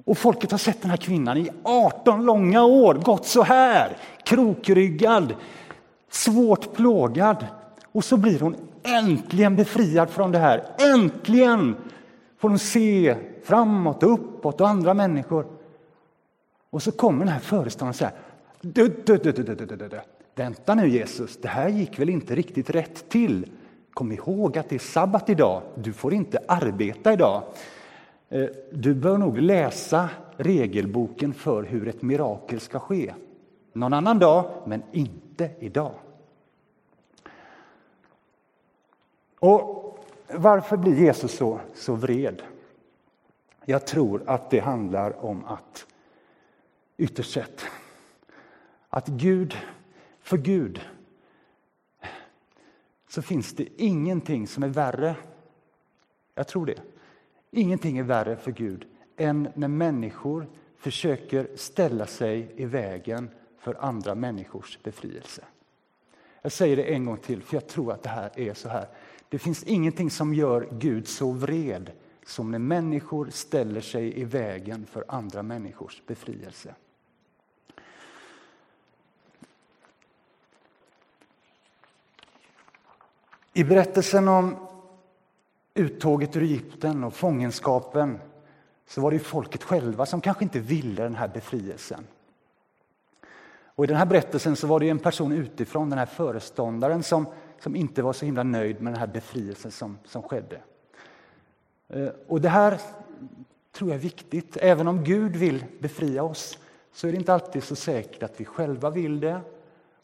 och 0.04 0.18
folket 0.18 0.50
har 0.50 0.58
sett 0.58 0.82
den 0.82 0.90
här 0.90 0.96
kvinnan 0.96 1.36
i 1.36 1.50
18 1.62 2.24
långa 2.24 2.64
år, 2.64 2.94
gått 2.94 3.26
så 3.26 3.42
här, 3.42 3.96
krokryggad, 4.24 5.34
svårt 6.10 6.74
plågad. 6.74 7.46
Och 7.92 8.04
så 8.04 8.16
blir 8.16 8.40
hon 8.40 8.56
äntligen 8.82 9.56
befriad 9.56 10.10
från 10.10 10.32
det 10.32 10.38
här. 10.38 10.64
Äntligen 10.94 11.76
får 12.38 12.48
hon 12.48 12.58
se 12.58 13.16
framåt 13.44 14.02
och 14.02 14.12
uppåt 14.12 14.60
och 14.60 14.68
andra 14.68 14.94
människor. 14.94 15.46
Och 16.70 16.82
så 16.82 16.92
kommer 16.92 17.24
den 17.24 17.34
här 17.34 17.40
föreståndaren 17.40 17.90
och 17.90 17.96
säger 17.96 18.12
du, 18.60 19.02
du, 19.06 19.16
du, 19.16 19.32
du, 19.32 19.54
du, 19.54 19.66
du, 19.66 19.76
du. 19.76 20.00
Vänta 20.34 20.74
nu 20.74 20.88
Jesus, 20.88 21.36
det 21.36 21.48
här 21.48 21.68
gick 21.68 21.98
väl 21.98 22.08
inte 22.08 22.34
riktigt 22.34 22.70
rätt 22.70 23.08
till. 23.08 23.46
Kom 23.92 24.12
ihåg 24.12 24.58
att 24.58 24.68
det 24.68 24.74
är 24.74 24.78
sabbat 24.78 25.30
idag, 25.30 25.62
du 25.74 25.92
får 25.92 26.14
inte 26.14 26.38
arbeta 26.48 27.12
idag. 27.12 27.42
Eh, 28.32 28.48
du 28.70 28.94
bör 28.94 29.18
nog 29.18 29.38
läsa 29.38 30.10
regelboken 30.36 31.34
för 31.34 31.62
hur 31.62 31.88
ett 31.88 32.02
mirakel 32.02 32.60
ska 32.60 32.78
ske. 32.78 33.14
Någon 33.72 33.92
annan 33.92 34.18
dag, 34.18 34.62
men 34.66 34.82
inte 34.92 35.50
idag. 35.58 35.94
Och 39.38 39.98
varför 40.34 40.76
blir 40.76 40.96
Jesus 40.96 41.32
så, 41.32 41.60
så 41.74 41.94
vred? 41.94 42.42
Jag 43.64 43.86
tror 43.86 44.22
att 44.26 44.50
det 44.50 44.60
handlar 44.60 45.24
om 45.24 45.44
att 45.44 45.86
ytterst 46.96 47.32
sett 47.32 47.64
att 48.88 49.08
Gud, 49.08 49.56
för 50.20 50.36
Gud 50.36 50.80
så 53.08 53.22
finns 53.22 53.54
det 53.54 53.82
ingenting 53.82 54.46
som 54.46 54.62
är 54.62 54.68
värre. 54.68 55.16
Jag 56.34 56.48
tror 56.48 56.66
det. 56.66 56.91
Ingenting 57.54 57.98
är 57.98 58.02
värre 58.02 58.36
för 58.36 58.52
Gud 58.52 58.86
än 59.16 59.48
när 59.54 59.68
människor 59.68 60.46
försöker 60.76 61.48
ställa 61.56 62.06
sig 62.06 62.52
i 62.56 62.64
vägen 62.64 63.30
för 63.58 63.84
andra 63.84 64.14
människors 64.14 64.78
befrielse. 64.82 65.44
Jag 66.42 66.52
säger 66.52 66.76
det 66.76 66.82
en 66.82 67.04
gång 67.04 67.16
till, 67.16 67.42
för 67.42 67.56
jag 67.56 67.68
tror 67.68 67.92
att 67.92 68.02
det 68.02 68.08
här 68.08 68.30
är 68.40 68.54
så 68.54 68.68
här. 68.68 68.88
Det 69.28 69.38
finns 69.38 69.62
ingenting 69.62 70.10
som 70.10 70.34
gör 70.34 70.68
Gud 70.72 71.08
så 71.08 71.30
vred 71.32 71.90
som 72.26 72.50
när 72.50 72.58
människor 72.58 73.30
ställer 73.30 73.80
sig 73.80 74.20
i 74.20 74.24
vägen 74.24 74.86
för 74.86 75.04
andra 75.08 75.42
människors 75.42 76.02
befrielse. 76.06 76.74
I 83.52 83.64
berättelsen 83.64 84.28
om 84.28 84.71
uttåget 85.74 86.36
ur 86.36 86.42
Egypten 86.42 87.04
och 87.04 87.14
fångenskapen 87.14 88.18
så 88.86 89.00
var 89.00 89.10
det 89.10 89.18
folket 89.18 89.62
själva 89.62 90.06
som 90.06 90.20
kanske 90.20 90.44
inte 90.44 90.60
ville 90.60 91.02
den 91.02 91.14
här 91.14 91.28
befrielsen. 91.28 92.06
Och 93.74 93.84
I 93.84 93.86
den 93.86 93.96
här 93.96 94.06
berättelsen 94.06 94.56
så 94.56 94.66
var 94.66 94.80
det 94.80 94.88
en 94.88 94.98
person 94.98 95.32
utifrån, 95.32 95.90
den 95.90 95.98
här 95.98 96.06
föreståndaren 96.06 97.02
som, 97.02 97.26
som 97.60 97.76
inte 97.76 98.02
var 98.02 98.12
så 98.12 98.24
himla 98.24 98.42
nöjd 98.42 98.82
med 98.82 98.92
den 98.92 99.00
här 99.00 99.06
befrielsen 99.06 99.70
som, 99.70 99.98
som 100.04 100.22
skedde. 100.22 100.60
Eh, 101.88 102.08
och 102.26 102.40
Det 102.40 102.48
här 102.48 102.80
tror 103.72 103.90
jag 103.90 103.96
är 103.96 104.02
viktigt. 104.02 104.56
Även 104.56 104.88
om 104.88 105.04
Gud 105.04 105.36
vill 105.36 105.64
befria 105.80 106.22
oss 106.22 106.58
så 106.92 107.08
är 107.08 107.12
det 107.12 107.18
inte 107.18 107.34
alltid 107.34 107.62
så 107.62 107.76
säkert 107.76 108.22
att 108.22 108.40
vi 108.40 108.44
själva 108.44 108.90
vill 108.90 109.20
det. 109.20 109.40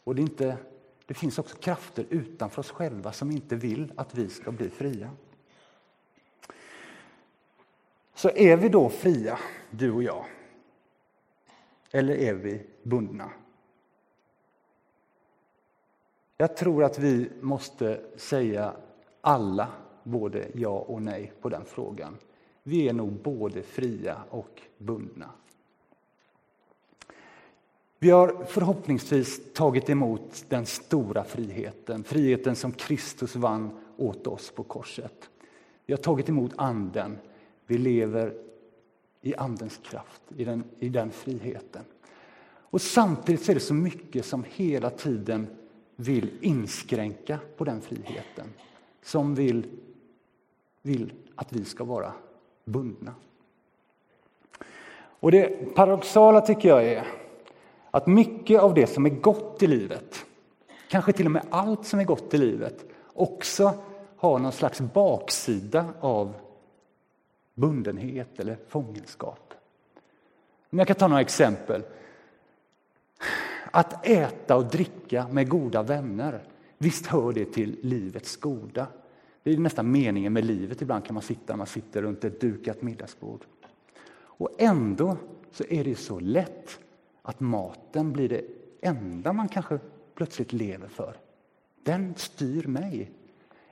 Och 0.03 0.15
det, 0.15 0.21
inte, 0.21 0.57
det 1.05 1.13
finns 1.13 1.39
också 1.39 1.57
krafter 1.57 2.05
utanför 2.09 2.59
oss 2.59 2.71
själva 2.71 3.11
som 3.11 3.31
inte 3.31 3.55
vill 3.55 3.93
att 3.95 4.15
vi 4.15 4.29
ska 4.29 4.51
bli 4.51 4.69
fria. 4.69 5.09
Så 8.19 8.29
är 8.29 8.57
vi 8.57 8.69
då 8.69 8.89
fria, 8.89 9.39
du 9.71 9.91
och 9.91 10.03
jag? 10.03 10.25
Eller 11.91 12.15
är 12.15 12.33
vi 12.33 12.61
bundna? 12.83 13.31
Jag 16.37 16.57
tror 16.57 16.83
att 16.83 16.99
vi 16.99 17.29
måste 17.41 18.01
säga 18.15 18.73
alla 19.21 19.67
både 20.03 20.47
ja 20.53 20.79
och 20.79 21.01
nej 21.01 21.33
på 21.41 21.49
den 21.49 21.65
frågan. 21.65 22.17
Vi 22.63 22.89
är 22.89 22.93
nog 22.93 23.11
både 23.11 23.61
fria 23.61 24.17
och 24.29 24.61
bundna. 24.77 25.29
Vi 27.99 28.09
har 28.09 28.45
förhoppningsvis 28.45 29.53
tagit 29.53 29.89
emot 29.89 30.45
den 30.49 30.65
stora 30.65 31.23
friheten, 31.23 32.03
friheten 32.03 32.55
som 32.55 32.71
Kristus 32.71 33.35
vann 33.35 33.79
åt 33.97 34.27
oss 34.27 34.51
på 34.51 34.63
korset. 34.63 35.29
Vi 35.85 35.93
har 35.93 36.01
tagit 36.01 36.29
emot 36.29 36.51
Anden, 36.55 37.17
vi 37.69 37.77
lever 37.77 38.33
i 39.21 39.35
Andens 39.35 39.77
kraft, 39.77 40.21
i 40.37 40.43
den, 40.43 40.63
i 40.79 40.89
den 40.89 41.11
friheten. 41.11 41.83
Och 42.43 42.81
samtidigt 42.81 43.49
är 43.49 43.53
det 43.53 43.59
så 43.59 43.73
mycket 43.73 44.25
som 44.25 44.45
hela 44.49 44.89
tiden 44.89 45.47
vill 45.95 46.31
inskränka 46.41 47.39
på 47.57 47.63
den 47.63 47.81
friheten. 47.81 48.53
Som 49.01 49.35
vill, 49.35 49.67
vill 50.81 51.13
att 51.35 51.53
vi 51.53 51.65
ska 51.65 51.83
vara 51.83 52.13
bundna. 52.65 53.15
Och 55.19 55.31
det 55.31 55.75
paradoxala 55.75 56.41
tycker 56.41 56.69
jag 56.69 56.83
är 56.83 57.07
att 57.91 58.07
mycket 58.07 58.61
av 58.61 58.73
det 58.73 58.87
som 58.87 59.05
är 59.05 59.09
gott 59.09 59.63
i 59.63 59.67
livet, 59.67 60.25
kanske 60.87 61.13
till 61.13 61.25
och 61.25 61.31
med 61.31 61.45
allt 61.49 61.85
som 61.85 61.99
är 61.99 62.05
gott 62.05 62.33
i 62.33 62.37
livet, 62.37 62.85
också 63.13 63.73
har 64.17 64.39
någon 64.39 64.51
slags 64.51 64.81
baksida 64.81 65.85
av 65.99 66.33
bundenhet 67.59 68.39
eller 68.39 68.57
fångenskap. 68.67 69.53
jag 70.69 70.87
kan 70.87 70.95
ta 70.95 71.07
några 71.07 71.21
exempel. 71.21 71.83
Att 73.71 74.07
äta 74.07 74.55
och 74.55 74.65
dricka 74.65 75.27
med 75.31 75.49
goda 75.49 75.83
vänner, 75.83 76.43
visst 76.77 77.05
hör 77.05 77.33
det 77.33 77.45
till 77.45 77.77
livets 77.81 78.37
goda. 78.37 78.87
Det 79.43 79.53
är 79.53 79.57
nästan 79.57 79.91
meningen 79.91 80.33
med 80.33 80.45
livet. 80.45 80.81
Ibland 80.81 81.05
kan 81.05 81.13
man 81.13 81.23
sitta 81.23 81.55
man 81.55 81.67
sitter 81.67 82.01
runt 82.01 82.23
ett 82.23 82.41
dukat 82.41 82.81
middagsbord. 82.81 83.45
Och 84.11 84.49
ändå 84.57 85.17
så 85.51 85.63
är 85.69 85.83
det 85.83 85.95
så 85.95 86.19
lätt 86.19 86.79
att 87.21 87.39
maten 87.39 88.13
blir 88.13 88.29
det 88.29 88.41
enda 88.81 89.33
man 89.33 89.47
kanske 89.47 89.79
plötsligt 90.15 90.53
lever 90.53 90.87
för. 90.87 91.15
Den 91.83 92.13
styr 92.17 92.67
mig. 92.67 93.11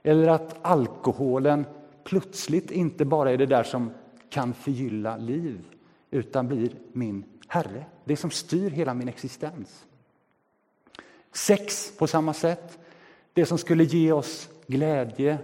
Eller 0.02 0.28
att 0.28 0.56
alkoholen 0.62 1.64
plötsligt 2.08 2.70
inte 2.70 3.04
bara 3.04 3.30
är 3.30 3.36
det 3.36 3.46
där 3.46 3.62
som 3.62 3.90
kan 4.30 4.54
förgylla 4.54 5.16
liv 5.16 5.64
utan 6.10 6.48
blir 6.48 6.70
min 6.92 7.24
Herre, 7.48 7.84
det 8.04 8.16
som 8.16 8.30
styr 8.30 8.70
hela 8.70 8.94
min 8.94 9.08
existens. 9.08 9.86
Sex 11.32 11.92
på 11.98 12.06
samma 12.06 12.34
sätt. 12.34 12.78
Det 13.32 13.46
som 13.46 13.58
skulle 13.58 13.84
ge 13.84 14.12
oss 14.12 14.48
glädje 14.66 15.38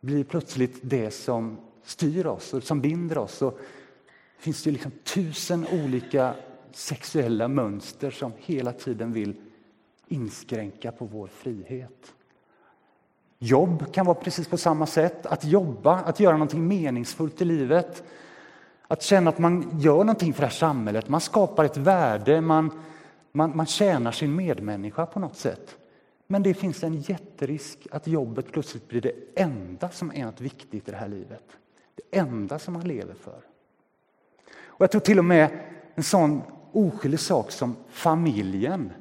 blir 0.00 0.24
plötsligt 0.24 0.78
det 0.82 1.10
som 1.10 1.58
styr 1.82 2.26
oss 2.26 2.54
och 2.54 2.62
som 2.62 2.80
binder 2.80 3.18
oss. 3.18 3.42
Och 3.42 3.58
det 4.36 4.42
finns 4.42 4.66
ju 4.66 4.70
liksom 4.70 4.90
tusen 5.04 5.66
olika 5.72 6.34
sexuella 6.72 7.48
mönster 7.48 8.10
som 8.10 8.32
hela 8.38 8.72
tiden 8.72 9.12
vill 9.12 9.34
inskränka 10.08 10.92
på 10.92 11.04
vår 11.04 11.26
frihet. 11.26 12.14
Jobb 13.42 13.92
kan 13.92 14.06
vara 14.06 14.14
precis 14.14 14.48
på 14.48 14.56
samma 14.56 14.86
sätt. 14.86 15.26
Att 15.26 15.44
jobba, 15.44 15.94
att 15.94 16.20
göra 16.20 16.32
någonting 16.32 16.68
meningsfullt 16.68 17.40
i 17.40 17.44
livet. 17.44 18.02
Att 18.88 19.02
känna 19.02 19.30
att 19.30 19.38
man 19.38 19.80
gör 19.80 19.96
någonting 19.96 20.32
för 20.32 20.40
det 20.40 20.46
här 20.46 20.54
samhället. 20.54 21.08
Man 21.08 21.20
skapar 21.20 21.64
ett 21.64 21.76
värde, 21.76 22.40
man, 22.40 22.82
man, 23.32 23.56
man 23.56 23.66
tjänar 23.66 24.12
sin 24.12 24.36
medmänniska 24.36 25.06
på 25.06 25.20
något 25.20 25.36
sätt. 25.36 25.76
Men 26.26 26.42
det 26.42 26.54
finns 26.54 26.84
en 26.84 27.00
jätterisk 27.00 27.86
att 27.90 28.06
jobbet 28.06 28.52
plötsligt 28.52 28.88
blir 28.88 29.00
det 29.00 29.12
enda 29.34 29.88
som 29.88 30.12
är 30.14 30.24
något 30.24 30.40
viktigt 30.40 30.88
i 30.88 30.90
det 30.90 30.96
här 30.96 31.08
livet. 31.08 31.44
Det 31.94 32.18
enda 32.18 32.58
som 32.58 32.74
man 32.74 32.88
lever 32.88 33.14
för. 33.14 33.40
Och 34.62 34.82
Jag 34.82 34.90
tror 34.90 35.00
till 35.00 35.18
och 35.18 35.24
med 35.24 35.48
en 35.94 36.02
sån 36.02 36.42
oskyldig 36.72 37.20
sak 37.20 37.50
som 37.50 37.76
familjen 37.88 38.92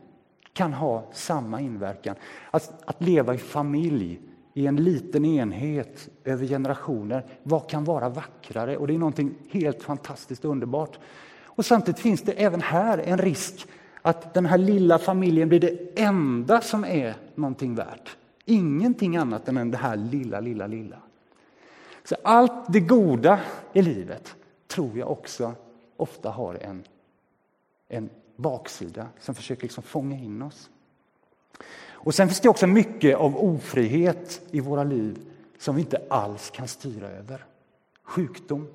kan 0.54 0.74
ha 0.74 1.04
samma 1.14 1.62
inverkan. 1.62 2.16
Att, 2.52 2.84
att 2.86 3.02
leva 3.02 3.34
i 3.34 3.38
familj 3.38 4.20
i 4.54 4.68
en 4.68 4.76
liten 4.76 5.26
enhet 5.26 6.10
över 6.24 6.48
generationer. 6.48 7.26
Vad 7.44 7.70
kan 7.70 7.84
vara 7.84 8.10
vackrare? 8.10 8.78
Och 8.78 8.88
det 8.88 8.94
är 8.94 8.98
någonting 8.98 9.36
helt 9.52 9.84
fantastiskt 9.84 10.46
underbart. 10.46 11.00
Och 11.44 11.66
samtidigt 11.66 12.00
finns 12.00 12.22
det 12.22 12.32
även 12.32 12.62
här 12.62 12.98
en 12.98 13.18
risk 13.18 13.68
att 14.02 14.34
den 14.34 14.46
här 14.46 14.58
lilla 14.58 15.00
familjen 15.00 15.50
blir 15.50 15.60
det 15.60 16.00
enda 16.00 16.62
som 16.62 16.86
är 16.86 17.16
någonting 17.36 17.76
värt. 17.76 18.18
Ingenting 18.46 19.18
annat 19.18 19.48
än 19.48 19.72
det 19.72 19.78
här 19.78 19.96
lilla, 19.96 20.40
lilla, 20.40 20.68
lilla. 20.68 20.98
Så 22.04 22.16
allt 22.24 22.74
det 22.74 22.80
goda 22.80 23.40
i 23.74 23.82
livet 23.82 24.36
tror 24.68 24.98
jag 24.98 25.12
också 25.12 25.54
ofta 25.98 26.30
har 26.30 26.56
en, 26.56 26.84
en 27.88 28.10
baksida 28.40 29.08
som 29.20 29.36
försöker 29.36 29.64
liksom 29.64 29.84
fånga 29.84 30.16
in 30.16 30.42
oss. 30.42 30.70
Och 32.02 32.16
sen 32.16 32.28
finns 32.28 32.40
det 32.40 32.50
också 32.50 32.68
mycket 32.68 33.18
av 33.18 33.38
ofrihet 33.38 34.42
i 34.52 34.60
våra 34.60 34.84
liv 34.84 35.26
som 35.58 35.76
vi 35.76 35.82
inte 35.82 36.06
alls 36.10 36.50
kan 36.50 36.68
styra 36.68 37.10
över. 37.10 37.46
Sjukdom. 38.04 38.68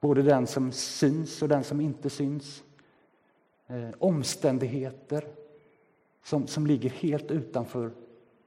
Både 0.00 0.22
den 0.22 0.46
som 0.46 0.72
syns 0.72 1.42
och 1.42 1.48
den 1.48 1.64
som 1.64 1.80
inte 1.80 2.10
syns. 2.10 2.62
Eh, 3.66 3.90
omständigheter 3.98 5.26
som, 6.22 6.46
som 6.46 6.66
ligger 6.66 6.90
helt 6.90 7.30
utanför 7.30 7.90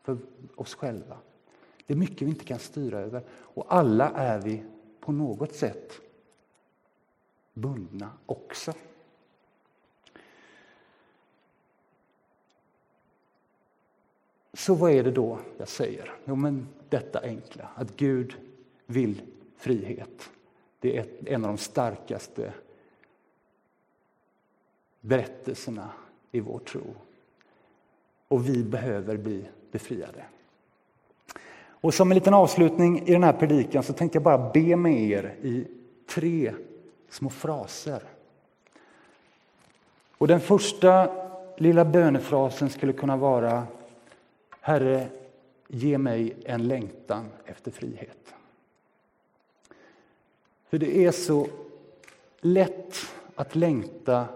för 0.01 0.17
oss 0.55 0.75
själva. 0.75 1.17
Det 1.85 1.93
är 1.93 1.97
mycket 1.97 2.21
vi 2.21 2.31
inte 2.31 2.45
kan 2.45 2.59
styra 2.59 2.99
över. 2.99 3.23
Och 3.29 3.65
alla 3.67 4.09
är 4.09 4.39
vi 4.41 4.63
på 4.99 5.11
något 5.11 5.55
sätt 5.55 5.93
bundna 7.53 8.09
också. 8.25 8.73
Så 14.53 14.73
vad 14.73 14.91
är 14.91 15.03
det 15.03 15.11
då 15.11 15.39
jag 15.57 15.67
säger? 15.67 16.13
Jo, 16.25 16.35
men 16.35 16.67
detta 16.89 17.19
enkla, 17.19 17.67
att 17.75 17.95
Gud 17.95 18.35
vill 18.85 19.21
frihet. 19.57 20.29
Det 20.79 20.97
är 20.97 21.05
en 21.25 21.45
av 21.45 21.51
de 21.51 21.57
starkaste 21.57 22.53
berättelserna 25.01 25.89
i 26.31 26.39
vår 26.39 26.59
tro. 26.59 26.95
Och 28.27 28.49
vi 28.49 28.63
behöver 28.63 29.17
bli 29.17 29.45
befriade. 29.71 30.25
Och 31.81 31.93
som 31.93 32.11
en 32.11 32.15
liten 32.15 32.33
avslutning 32.33 33.07
i 33.07 33.11
den 33.11 33.23
här 33.23 33.33
predikan 33.33 33.83
så 33.83 33.93
tänkte 33.93 34.15
jag 34.15 34.23
bara 34.23 34.51
be 34.51 34.75
med 34.75 35.01
er 35.01 35.35
i 35.41 35.67
tre 36.07 36.53
små 37.09 37.29
fraser. 37.29 38.03
Och 40.17 40.27
den 40.27 40.39
första 40.39 41.11
lilla 41.57 41.85
bönefrasen 41.85 42.69
skulle 42.69 42.93
kunna 42.93 43.17
vara 43.17 43.67
Herre, 44.69 45.09
ge 45.67 45.97
mig 45.97 46.35
en 46.45 46.67
längtan 46.67 47.25
efter 47.45 47.71
frihet. 47.71 48.33
För 50.69 50.77
det 50.77 51.05
är 51.05 51.11
så 51.11 51.47
lätt 52.39 52.95
att 53.35 53.55
längta 53.55 54.27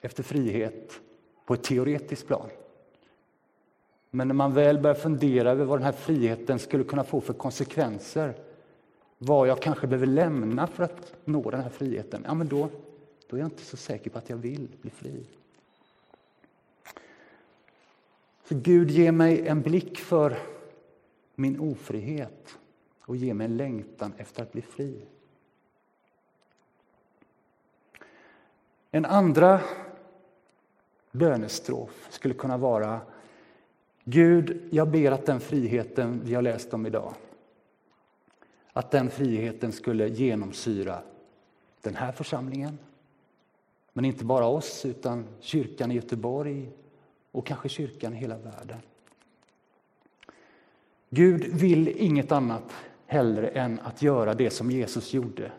efter 0.00 0.22
frihet 0.22 1.00
på 1.46 1.54
ett 1.54 1.62
teoretiskt 1.62 2.26
plan. 2.26 2.48
Men 4.10 4.28
när 4.28 4.34
man 4.34 4.54
väl 4.54 4.78
börjar 4.78 4.94
fundera 4.94 5.50
över 5.50 5.64
vad 5.64 5.78
den 5.78 5.84
här 5.84 5.92
friheten 5.92 6.58
skulle 6.58 6.84
kunna 6.84 7.04
få 7.04 7.20
för 7.20 7.34
konsekvenser, 7.34 8.34
vad 9.18 9.48
jag 9.48 9.62
kanske 9.62 9.86
behöver 9.86 10.06
lämna 10.06 10.66
för 10.66 10.84
att 10.84 11.14
nå 11.24 11.50
den 11.50 11.60
här 11.60 11.70
friheten, 11.70 12.24
ja 12.26 12.34
men 12.34 12.48
då, 12.48 12.68
då 13.28 13.36
är 13.36 13.40
jag 13.40 13.46
inte 13.46 13.64
så 13.64 13.76
säker 13.76 14.10
på 14.10 14.18
att 14.18 14.30
jag 14.30 14.36
vill 14.36 14.68
bli 14.80 14.90
fri. 14.90 15.24
Så 18.48 18.54
Gud, 18.54 18.90
ge 18.90 19.12
mig 19.12 19.46
en 19.46 19.62
blick 19.62 19.98
för 19.98 20.38
min 21.34 21.60
ofrihet 21.60 22.58
och 23.00 23.16
ge 23.16 23.34
mig 23.34 23.44
en 23.44 23.56
längtan 23.56 24.12
efter 24.18 24.42
att 24.42 24.52
bli 24.52 24.62
fri. 24.62 25.06
En 28.90 29.04
andra 29.04 29.60
bönestrof 31.10 32.06
skulle 32.10 32.34
kunna 32.34 32.56
vara 32.56 33.00
Gud, 34.04 34.68
jag 34.70 34.90
ber 34.90 35.12
att 35.12 35.26
den 35.26 35.40
friheten 35.40 36.20
vi 36.24 36.34
har 36.34 36.42
läst 36.42 36.74
om 36.74 36.86
idag, 36.86 37.14
att 38.72 38.90
den 38.90 39.10
friheten 39.10 39.72
skulle 39.72 40.08
genomsyra 40.08 41.02
den 41.80 41.94
här 41.94 42.12
församlingen, 42.12 42.78
men 43.92 44.04
inte 44.04 44.24
bara 44.24 44.46
oss, 44.46 44.86
utan 44.86 45.24
kyrkan 45.40 45.90
i 45.90 45.94
Göteborg 45.94 46.70
och 47.32 47.46
kanske 47.46 47.68
kyrkan 47.68 48.14
i 48.14 48.16
hela 48.16 48.36
världen. 48.36 48.78
Gud 51.10 51.44
vill 51.44 51.88
inget 51.88 52.32
annat 52.32 52.72
hellre 53.06 53.48
än 53.48 53.80
att 53.80 54.02
göra 54.02 54.34
det 54.34 54.50
som 54.50 54.70
Jesus 54.70 55.14
gjorde, 55.14 55.52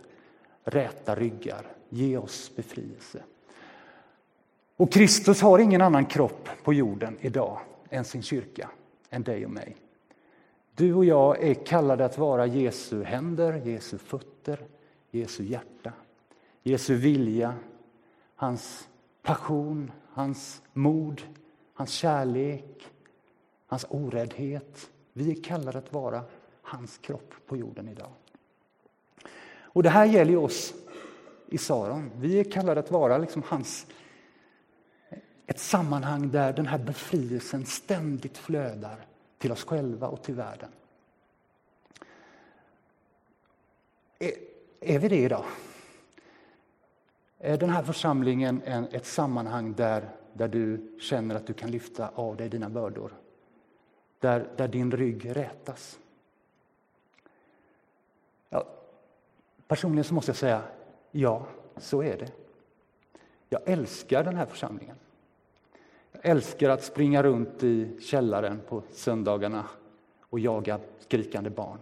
räta 0.64 1.16
ryggar, 1.16 1.66
ge 1.90 2.18
oss 2.18 2.52
befrielse. 2.56 3.24
Och 4.76 4.92
Kristus 4.92 5.42
har 5.42 5.60
ingen 5.60 5.82
annan 5.82 6.06
kropp 6.06 6.50
på 6.64 6.74
jorden 6.74 7.18
idag 7.22 7.60
än 7.90 8.06
sin 8.06 8.22
kyrka, 8.22 8.70
än 9.10 9.24
dig 9.24 9.46
och 9.46 9.52
mig. 9.52 9.76
Du 10.76 10.94
och 10.94 11.06
jag 11.06 11.44
är 11.44 11.54
kallade 11.54 12.06
att 12.06 12.18
vara 12.18 12.46
Jesu 12.46 13.04
händer, 13.04 13.62
Jesu 13.66 13.98
fötter, 13.98 14.60
Jesu 15.12 15.44
hjärta, 15.44 15.94
Jesu 16.64 16.96
vilja, 16.96 17.54
hans 18.36 18.88
passion, 19.22 19.92
hans 20.10 20.62
mod, 20.74 21.22
hans 21.78 21.92
kärlek, 21.92 22.88
hans 23.68 23.86
oräddhet. 23.90 24.90
Vi 25.14 25.32
är 25.32 25.44
kallade 25.44 25.78
att 25.78 25.94
vara 25.94 26.24
hans 26.62 26.98
kropp 26.98 27.34
på 27.48 27.58
jorden 27.58 27.90
idag. 27.90 28.12
Och 29.60 29.84
det 29.84 29.90
här 29.90 30.06
gäller 30.06 30.38
oss 30.38 30.74
i 31.48 31.58
Saron. 31.58 32.12
Vi 32.16 32.40
är 32.40 32.52
kallade 32.52 32.80
att 32.80 32.92
vara 32.92 33.18
liksom 33.18 33.44
hans 33.46 33.88
ett 35.46 35.60
sammanhang 35.60 36.32
där 36.32 36.54
den 36.54 36.68
här 36.68 36.78
befrielsen 36.78 37.66
ständigt 37.66 38.38
flödar 38.38 39.06
till 39.38 39.52
oss 39.52 39.66
själva 39.66 40.08
och 40.08 40.24
till 40.24 40.36
världen. 40.36 40.70
Är, 44.20 44.32
är 44.80 45.00
vi 45.00 45.08
det 45.08 45.20
idag? 45.20 45.46
Är 47.40 47.58
den 47.58 47.70
här 47.70 47.84
församlingen 47.84 48.62
en, 48.66 48.88
ett 48.92 49.06
sammanhang 49.06 49.74
där, 49.74 50.10
där 50.38 50.48
du 50.48 50.98
känner 51.00 51.36
att 51.36 51.48
du 51.48 51.54
kan 51.54 51.72
lyfta 51.72 52.10
av 52.16 52.36
dig 52.36 52.50
dina 52.50 52.70
bördor? 52.70 53.14
Där, 54.20 54.48
där 54.58 54.68
din 54.68 54.92
rygg 54.92 55.36
rätas? 55.36 56.00
Ja, 58.50 58.66
personligen 59.68 60.04
så 60.04 60.14
måste 60.14 60.30
jag 60.30 60.38
säga 60.38 60.62
ja, 61.12 61.46
så 61.78 62.04
är 62.04 62.18
det. 62.18 62.32
Jag 63.50 63.62
älskar 63.66 64.24
den 64.24 64.36
här 64.36 64.46
församlingen. 64.46 64.96
Jag 66.12 66.26
älskar 66.26 66.70
att 66.70 66.84
springa 66.84 67.24
runt 67.24 67.64
i 67.64 68.00
källaren 68.02 68.62
på 68.68 68.84
söndagarna 68.92 69.66
och 70.22 70.40
jaga 70.40 70.80
skrikande 71.00 71.50
barn. 71.50 71.80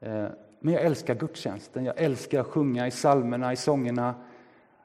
Eh, 0.00 0.26
men 0.60 0.74
jag 0.74 0.82
älskar 0.82 1.14
gudstjänsten, 1.14 1.84
jag 1.84 2.00
älskar 2.00 2.40
att 2.40 2.46
sjunga 2.46 2.86
i 2.86 2.90
salmerna, 2.90 3.52
i 3.52 3.56
sångerna, 3.56 4.14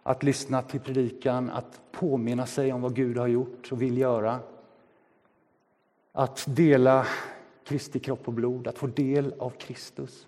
att 0.04 0.24
lyssna 0.24 0.62
till 0.62 0.80
predikan, 0.80 1.50
att 1.50 1.82
påminna 1.92 2.46
sig 2.46 2.74
om 2.74 2.82
vad 2.82 2.96
Gud 2.96 3.18
har 3.18 3.28
gjort 3.28 3.72
och 3.72 3.82
vill 3.82 3.98
göra. 3.98 4.40
Att 6.12 6.46
dela 6.48 7.08
Kristi 7.64 8.00
kropp 8.00 8.28
och 8.28 8.34
blod, 8.34 8.68
att 8.68 8.78
få 8.78 8.88
del 8.88 9.34
av 9.40 9.50
Kristus. 9.50 10.28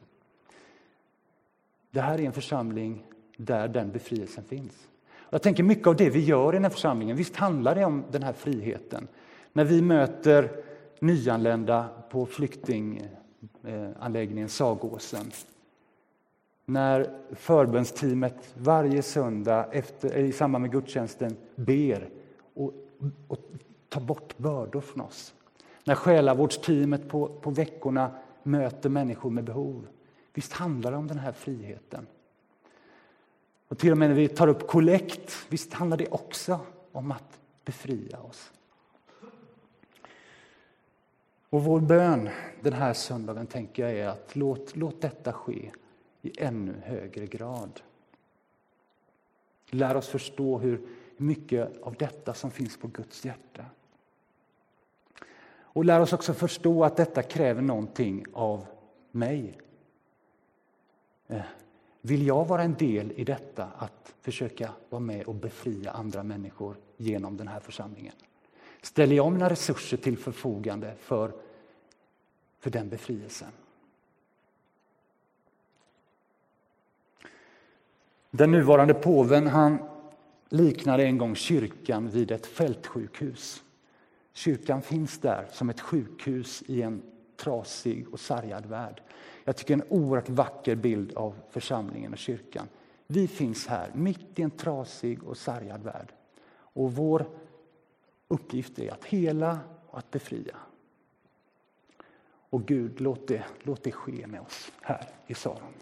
Det 1.91 2.01
här 2.01 2.19
är 2.19 2.23
en 2.23 2.33
församling 2.33 3.05
där 3.37 3.67
den 3.67 3.91
befrielsen 3.91 4.43
finns. 4.43 4.87
Jag 5.29 5.41
tänker 5.41 5.63
mycket 5.63 5.87
av 5.87 5.95
det 5.95 6.09
vi 6.09 6.19
gör 6.19 6.53
i 6.53 6.55
den 6.55 6.63
här 6.63 6.69
församlingen, 6.69 7.17
visst 7.17 7.35
handlar 7.35 7.75
det 7.75 7.85
om 7.85 8.03
den 8.11 8.23
här 8.23 8.33
friheten. 8.33 9.07
När 9.53 9.63
vi 9.63 9.81
möter 9.81 10.63
nyanlända 10.99 11.89
på 12.09 12.25
flyktinganläggningen 12.25 14.49
Sagåsen. 14.49 15.31
När 16.65 17.19
förbönsteamet 17.31 18.53
varje 18.57 19.01
söndag 19.01 19.67
efter, 19.71 20.17
i 20.17 20.31
samband 20.31 20.61
med 20.61 20.71
gudstjänsten 20.71 21.37
ber 21.55 22.09
och, 22.53 22.73
och 23.27 23.39
tar 23.89 24.01
bort 24.01 24.37
bördor 24.37 24.81
från 24.81 25.05
oss. 25.05 25.33
När 25.83 25.95
själavårdsteamet 25.95 27.09
på, 27.09 27.27
på 27.27 27.49
veckorna 27.49 28.11
möter 28.43 28.89
människor 28.89 29.29
med 29.29 29.43
behov. 29.43 29.87
Visst 30.33 30.53
handlar 30.53 30.91
det 30.91 30.97
om 30.97 31.07
den 31.07 31.19
här 31.19 31.31
friheten. 31.31 32.07
Och 33.67 33.77
till 33.77 33.91
och 33.91 33.97
med 33.97 34.09
när 34.09 34.15
vi 34.15 34.27
tar 34.27 34.47
upp 34.47 34.67
kollekt, 34.67 35.45
visst 35.49 35.73
handlar 35.73 35.97
det 35.97 36.07
också 36.07 36.59
om 36.91 37.11
att 37.11 37.39
befria 37.65 38.19
oss. 38.19 38.51
Och 41.49 41.63
vår 41.63 41.79
bön 41.79 42.29
den 42.61 42.73
här 42.73 42.93
söndagen 42.93 43.47
tänker 43.47 43.83
jag 43.83 43.91
är 43.97 44.07
att 44.07 44.35
låt, 44.35 44.75
låt 44.75 45.01
detta 45.01 45.33
ske 45.33 45.71
i 46.23 46.31
ännu 46.37 46.73
högre 46.83 47.27
grad. 47.27 47.81
Lär 49.69 49.95
oss 49.95 50.07
förstå 50.07 50.57
hur 50.57 50.81
mycket 51.17 51.81
av 51.81 51.95
detta 51.95 52.33
som 52.33 52.51
finns 52.51 52.77
på 52.77 52.87
Guds 52.87 53.25
hjärta. 53.25 53.65
Och 55.55 55.85
lär 55.85 55.99
oss 55.99 56.13
också 56.13 56.33
förstå 56.33 56.83
att 56.83 56.97
detta 56.97 57.23
kräver 57.23 57.61
någonting 57.61 58.25
av 58.33 58.65
mig. 59.11 59.57
Eh, 61.27 61.41
vill 62.01 62.27
jag 62.27 62.45
vara 62.45 62.63
en 62.63 62.73
del 62.73 63.11
i 63.11 63.23
detta, 63.23 63.65
att 63.77 64.15
försöka 64.21 64.71
vara 64.89 64.99
med 64.99 65.25
och 65.25 65.35
befria 65.35 65.91
andra 65.91 66.23
människor 66.23 66.75
genom 66.97 67.37
den 67.37 67.47
här 67.47 67.59
församlingen? 67.59 68.15
Ställer 68.81 69.15
jag 69.15 69.31
mina 69.31 69.49
resurser 69.49 69.97
till 69.97 70.17
förfogande 70.17 70.95
för, 70.99 71.31
för 72.59 72.69
den 72.69 72.89
befrielsen? 72.89 73.51
Den 78.35 78.51
nuvarande 78.51 78.93
påven 78.93 79.47
han 79.47 79.77
liknade 80.49 81.03
en 81.03 81.17
gång 81.17 81.35
kyrkan 81.35 82.09
vid 82.09 82.31
ett 82.31 82.45
fältsjukhus. 82.45 83.63
Kyrkan 84.33 84.81
finns 84.81 85.19
där 85.19 85.47
som 85.51 85.69
ett 85.69 85.81
sjukhus 85.81 86.63
i 86.67 86.81
en 86.81 87.01
trasig 87.37 88.13
och 88.13 88.19
sargad 88.19 88.65
värld. 88.65 89.01
Jag 89.43 89.55
tycker 89.57 89.73
en 89.73 89.83
oerhört 89.89 90.29
vacker 90.29 90.75
bild 90.75 91.13
av 91.13 91.35
församlingen 91.49 92.11
och 92.11 92.17
kyrkan. 92.17 92.67
Vi 93.07 93.27
finns 93.27 93.67
här, 93.67 93.91
mitt 93.93 94.39
i 94.39 94.41
en 94.41 94.51
trasig 94.51 95.23
och 95.23 95.37
sargad 95.37 95.83
värld. 95.83 96.13
Och 96.55 96.93
vår 96.93 97.25
uppgift 98.27 98.79
är 98.79 98.91
att 98.91 99.05
hela 99.05 99.59
och 99.87 99.97
att 99.97 100.11
befria. 100.11 100.55
Och 102.49 102.65
Gud, 102.65 103.01
låt 103.01 103.27
det, 103.27 103.43
låt 103.61 103.83
det 103.83 103.91
ske 103.91 104.27
med 104.27 104.41
oss 104.41 104.71
här 104.81 105.07
i 105.27 105.33
Saron. 105.33 105.73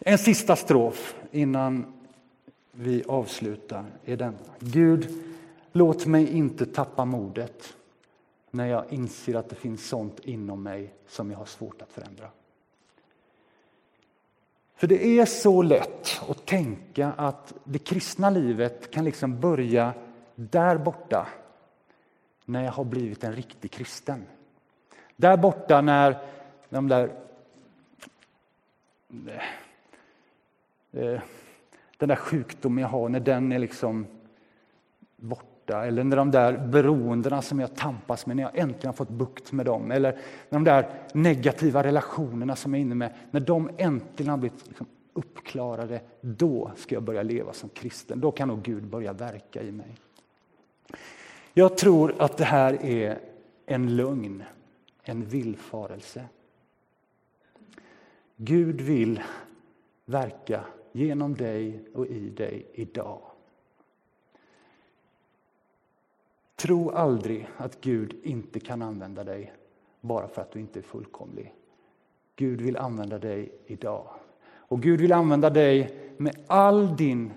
En 0.00 0.18
sista 0.18 0.56
strof 0.56 1.16
innan 1.30 1.92
vi 2.72 3.04
avslutar 3.08 3.84
är 4.04 4.16
denna. 4.16 4.38
Gud, 4.58 5.08
låt 5.72 6.06
mig 6.06 6.36
inte 6.36 6.66
tappa 6.66 7.04
modet 7.04 7.74
när 8.50 8.66
jag 8.66 8.92
inser 8.92 9.34
att 9.34 9.48
det 9.48 9.56
finns 9.56 9.88
sånt 9.88 10.20
inom 10.20 10.62
mig 10.62 10.94
som 11.08 11.30
jag 11.30 11.38
har 11.38 11.46
svårt 11.46 11.82
att 11.82 11.92
förändra. 11.92 12.28
För 14.74 14.86
det 14.86 15.06
är 15.06 15.26
så 15.26 15.62
lätt 15.62 16.20
att 16.28 16.46
tänka 16.46 17.12
att 17.16 17.54
det 17.64 17.78
kristna 17.78 18.30
livet 18.30 18.90
kan 18.90 19.04
liksom 19.04 19.40
börja 19.40 19.94
där 20.34 20.78
borta 20.78 21.28
när 22.44 22.64
jag 22.64 22.72
har 22.72 22.84
blivit 22.84 23.24
en 23.24 23.32
riktig 23.32 23.70
kristen. 23.70 24.24
Där 25.16 25.36
borta 25.36 25.80
när 25.80 26.18
de 26.68 26.88
där 26.88 27.10
Eh, 30.92 31.20
den 31.96 32.08
där 32.08 32.16
sjukdomen 32.16 32.82
jag 32.82 32.88
har, 32.88 33.08
när 33.08 33.20
den 33.20 33.52
är 33.52 33.58
liksom 33.58 34.06
borta. 35.16 35.86
Eller 35.86 36.04
när 36.04 36.16
de 36.16 36.30
där 36.30 36.66
beroendena 36.66 37.42
som 37.42 37.60
jag 37.60 37.76
tampas 37.76 38.26
med, 38.26 38.36
när 38.36 38.42
jag 38.42 38.58
äntligen 38.58 38.86
har 38.86 38.92
fått 38.92 39.08
bukt 39.08 39.52
med 39.52 39.66
dem. 39.66 39.90
Eller 39.90 40.12
när 40.48 40.58
de 40.58 40.64
där 40.64 40.90
negativa 41.12 41.82
relationerna 41.82 42.56
som 42.56 42.74
jag 42.74 42.78
är 42.78 42.82
inne 42.82 42.94
med, 42.94 43.14
när 43.30 43.40
de 43.40 43.70
äntligen 43.76 44.30
har 44.30 44.38
blivit 44.38 44.66
liksom 44.66 44.86
uppklarade. 45.12 46.00
Då 46.20 46.72
ska 46.76 46.94
jag 46.94 47.02
börja 47.02 47.22
leva 47.22 47.52
som 47.52 47.68
kristen. 47.68 48.20
Då 48.20 48.30
kan 48.30 48.48
nog 48.48 48.62
Gud 48.62 48.86
börja 48.86 49.12
verka 49.12 49.62
i 49.62 49.72
mig. 49.72 49.96
Jag 51.54 51.76
tror 51.76 52.14
att 52.18 52.36
det 52.36 52.44
här 52.44 52.84
är 52.84 53.18
en 53.66 53.96
lögn, 53.96 54.42
en 55.02 55.24
villfarelse. 55.24 56.24
Gud 58.36 58.80
vill 58.80 59.22
verka 60.04 60.64
genom 60.98 61.34
dig 61.34 61.80
och 61.94 62.06
i 62.06 62.30
dig 62.30 62.66
idag. 62.72 63.20
Tro 66.56 66.90
aldrig 66.90 67.48
att 67.56 67.80
Gud 67.80 68.16
inte 68.22 68.60
kan 68.60 68.82
använda 68.82 69.24
dig 69.24 69.52
bara 70.00 70.28
för 70.28 70.42
att 70.42 70.52
du 70.52 70.60
inte 70.60 70.78
är 70.78 70.82
fullkomlig. 70.82 71.54
Gud 72.36 72.60
vill 72.60 72.76
använda 72.76 73.18
dig 73.18 73.52
idag. 73.66 74.08
Och 74.44 74.82
Gud 74.82 75.00
vill 75.00 75.12
använda 75.12 75.50
dig 75.50 75.94
med 76.16 76.36
all 76.46 76.96
din 76.96 77.32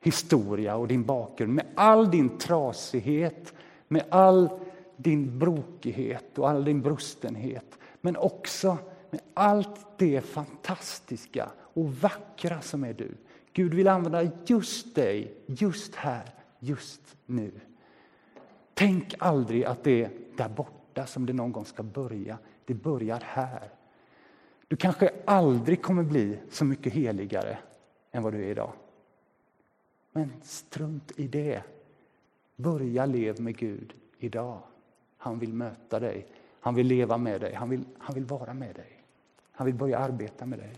historia 0.00 0.76
och 0.76 0.88
din 0.88 1.04
bakgrund, 1.04 1.52
med 1.52 1.66
all 1.74 2.10
din 2.10 2.38
trasighet, 2.38 3.54
med 3.88 4.04
all 4.08 4.48
din 4.96 5.38
brokighet 5.38 6.38
och 6.38 6.50
all 6.50 6.64
din 6.64 6.82
brustenhet. 6.82 7.78
Men 8.00 8.16
också 8.16 8.78
med 9.14 9.22
allt 9.34 9.98
det 9.98 10.20
fantastiska 10.20 11.50
och 11.58 11.94
vackra 11.94 12.60
som 12.60 12.84
är 12.84 12.92
du. 12.92 13.10
Gud 13.52 13.74
vill 13.74 13.88
använda 13.88 14.30
just 14.46 14.94
dig, 14.94 15.34
just 15.46 15.94
här, 15.94 16.34
just 16.58 17.16
nu. 17.26 17.50
Tänk 18.74 19.14
aldrig 19.18 19.64
att 19.64 19.84
det 19.84 20.04
är 20.04 20.10
där 20.36 20.48
borta 20.48 21.06
som 21.06 21.26
det 21.26 21.32
någon 21.32 21.52
gång 21.52 21.64
ska 21.64 21.82
börja. 21.82 22.38
Det 22.64 22.74
börjar 22.74 23.22
här. 23.24 23.70
Du 24.68 24.76
kanske 24.76 25.10
aldrig 25.24 25.82
kommer 25.82 26.02
bli 26.02 26.38
så 26.50 26.64
mycket 26.64 26.92
heligare 26.92 27.58
än 28.12 28.22
vad 28.22 28.32
du 28.32 28.44
är 28.44 28.50
idag. 28.50 28.72
Men 30.12 30.32
strunt 30.42 31.12
i 31.16 31.28
det. 31.28 31.62
Börja 32.56 33.06
lev 33.06 33.40
med 33.40 33.56
Gud 33.56 33.94
idag. 34.18 34.62
Han 35.16 35.38
vill 35.38 35.52
möta 35.52 36.00
dig, 36.00 36.26
han 36.60 36.74
vill 36.74 36.86
leva 36.86 37.18
med 37.18 37.40
dig, 37.40 37.54
han 37.54 37.70
vill, 37.70 37.84
han 37.98 38.14
vill 38.14 38.24
vara 38.24 38.54
med 38.54 38.74
dig. 38.74 38.93
Han 39.54 39.66
vill 39.66 39.74
börja 39.74 39.98
arbeta 39.98 40.46
med 40.46 40.58
dig. 40.58 40.76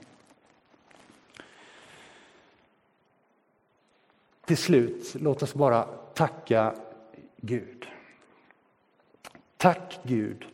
Till 4.45 4.57
slut, 4.57 5.15
låt 5.21 5.43
oss 5.43 5.55
bara 5.55 5.83
tacka 6.15 6.75
Gud. 7.37 7.87
Tack 9.57 10.01
Gud 10.03 10.47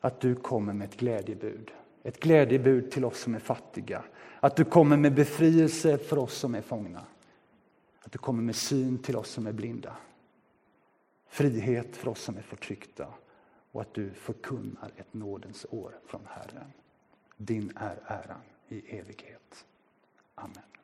att 0.00 0.20
du 0.20 0.34
kommer 0.34 0.72
med 0.72 0.88
ett 0.88 0.96
glädjebud. 0.96 1.70
Ett 2.02 2.20
glädjebud 2.20 2.90
till 2.90 3.04
oss 3.04 3.20
som 3.20 3.34
är 3.34 3.38
fattiga. 3.38 4.04
Att 4.40 4.56
du 4.56 4.64
kommer 4.64 4.96
med 4.96 5.14
befrielse 5.14 5.98
för 5.98 6.18
oss 6.18 6.34
som 6.34 6.54
är 6.54 6.62
fångna. 6.62 7.04
Att 8.00 8.12
du 8.12 8.18
kommer 8.18 8.42
med 8.42 8.56
syn 8.56 8.98
till 8.98 9.16
oss 9.16 9.30
som 9.30 9.46
är 9.46 9.52
blinda. 9.52 9.96
Frihet 11.28 11.96
för 11.96 12.10
oss 12.10 12.20
som 12.20 12.36
är 12.36 12.42
förtryckta. 12.42 13.06
Och 13.72 13.80
att 13.80 13.94
du 13.94 14.10
förkunnar 14.10 14.90
ett 14.96 15.14
nådens 15.14 15.66
år 15.70 15.98
från 16.06 16.22
Herren. 16.26 16.72
Din 17.42 17.72
är 17.76 17.98
äran 18.06 18.42
i 18.68 18.98
evighet. 18.98 19.66
Amen. 20.34 20.79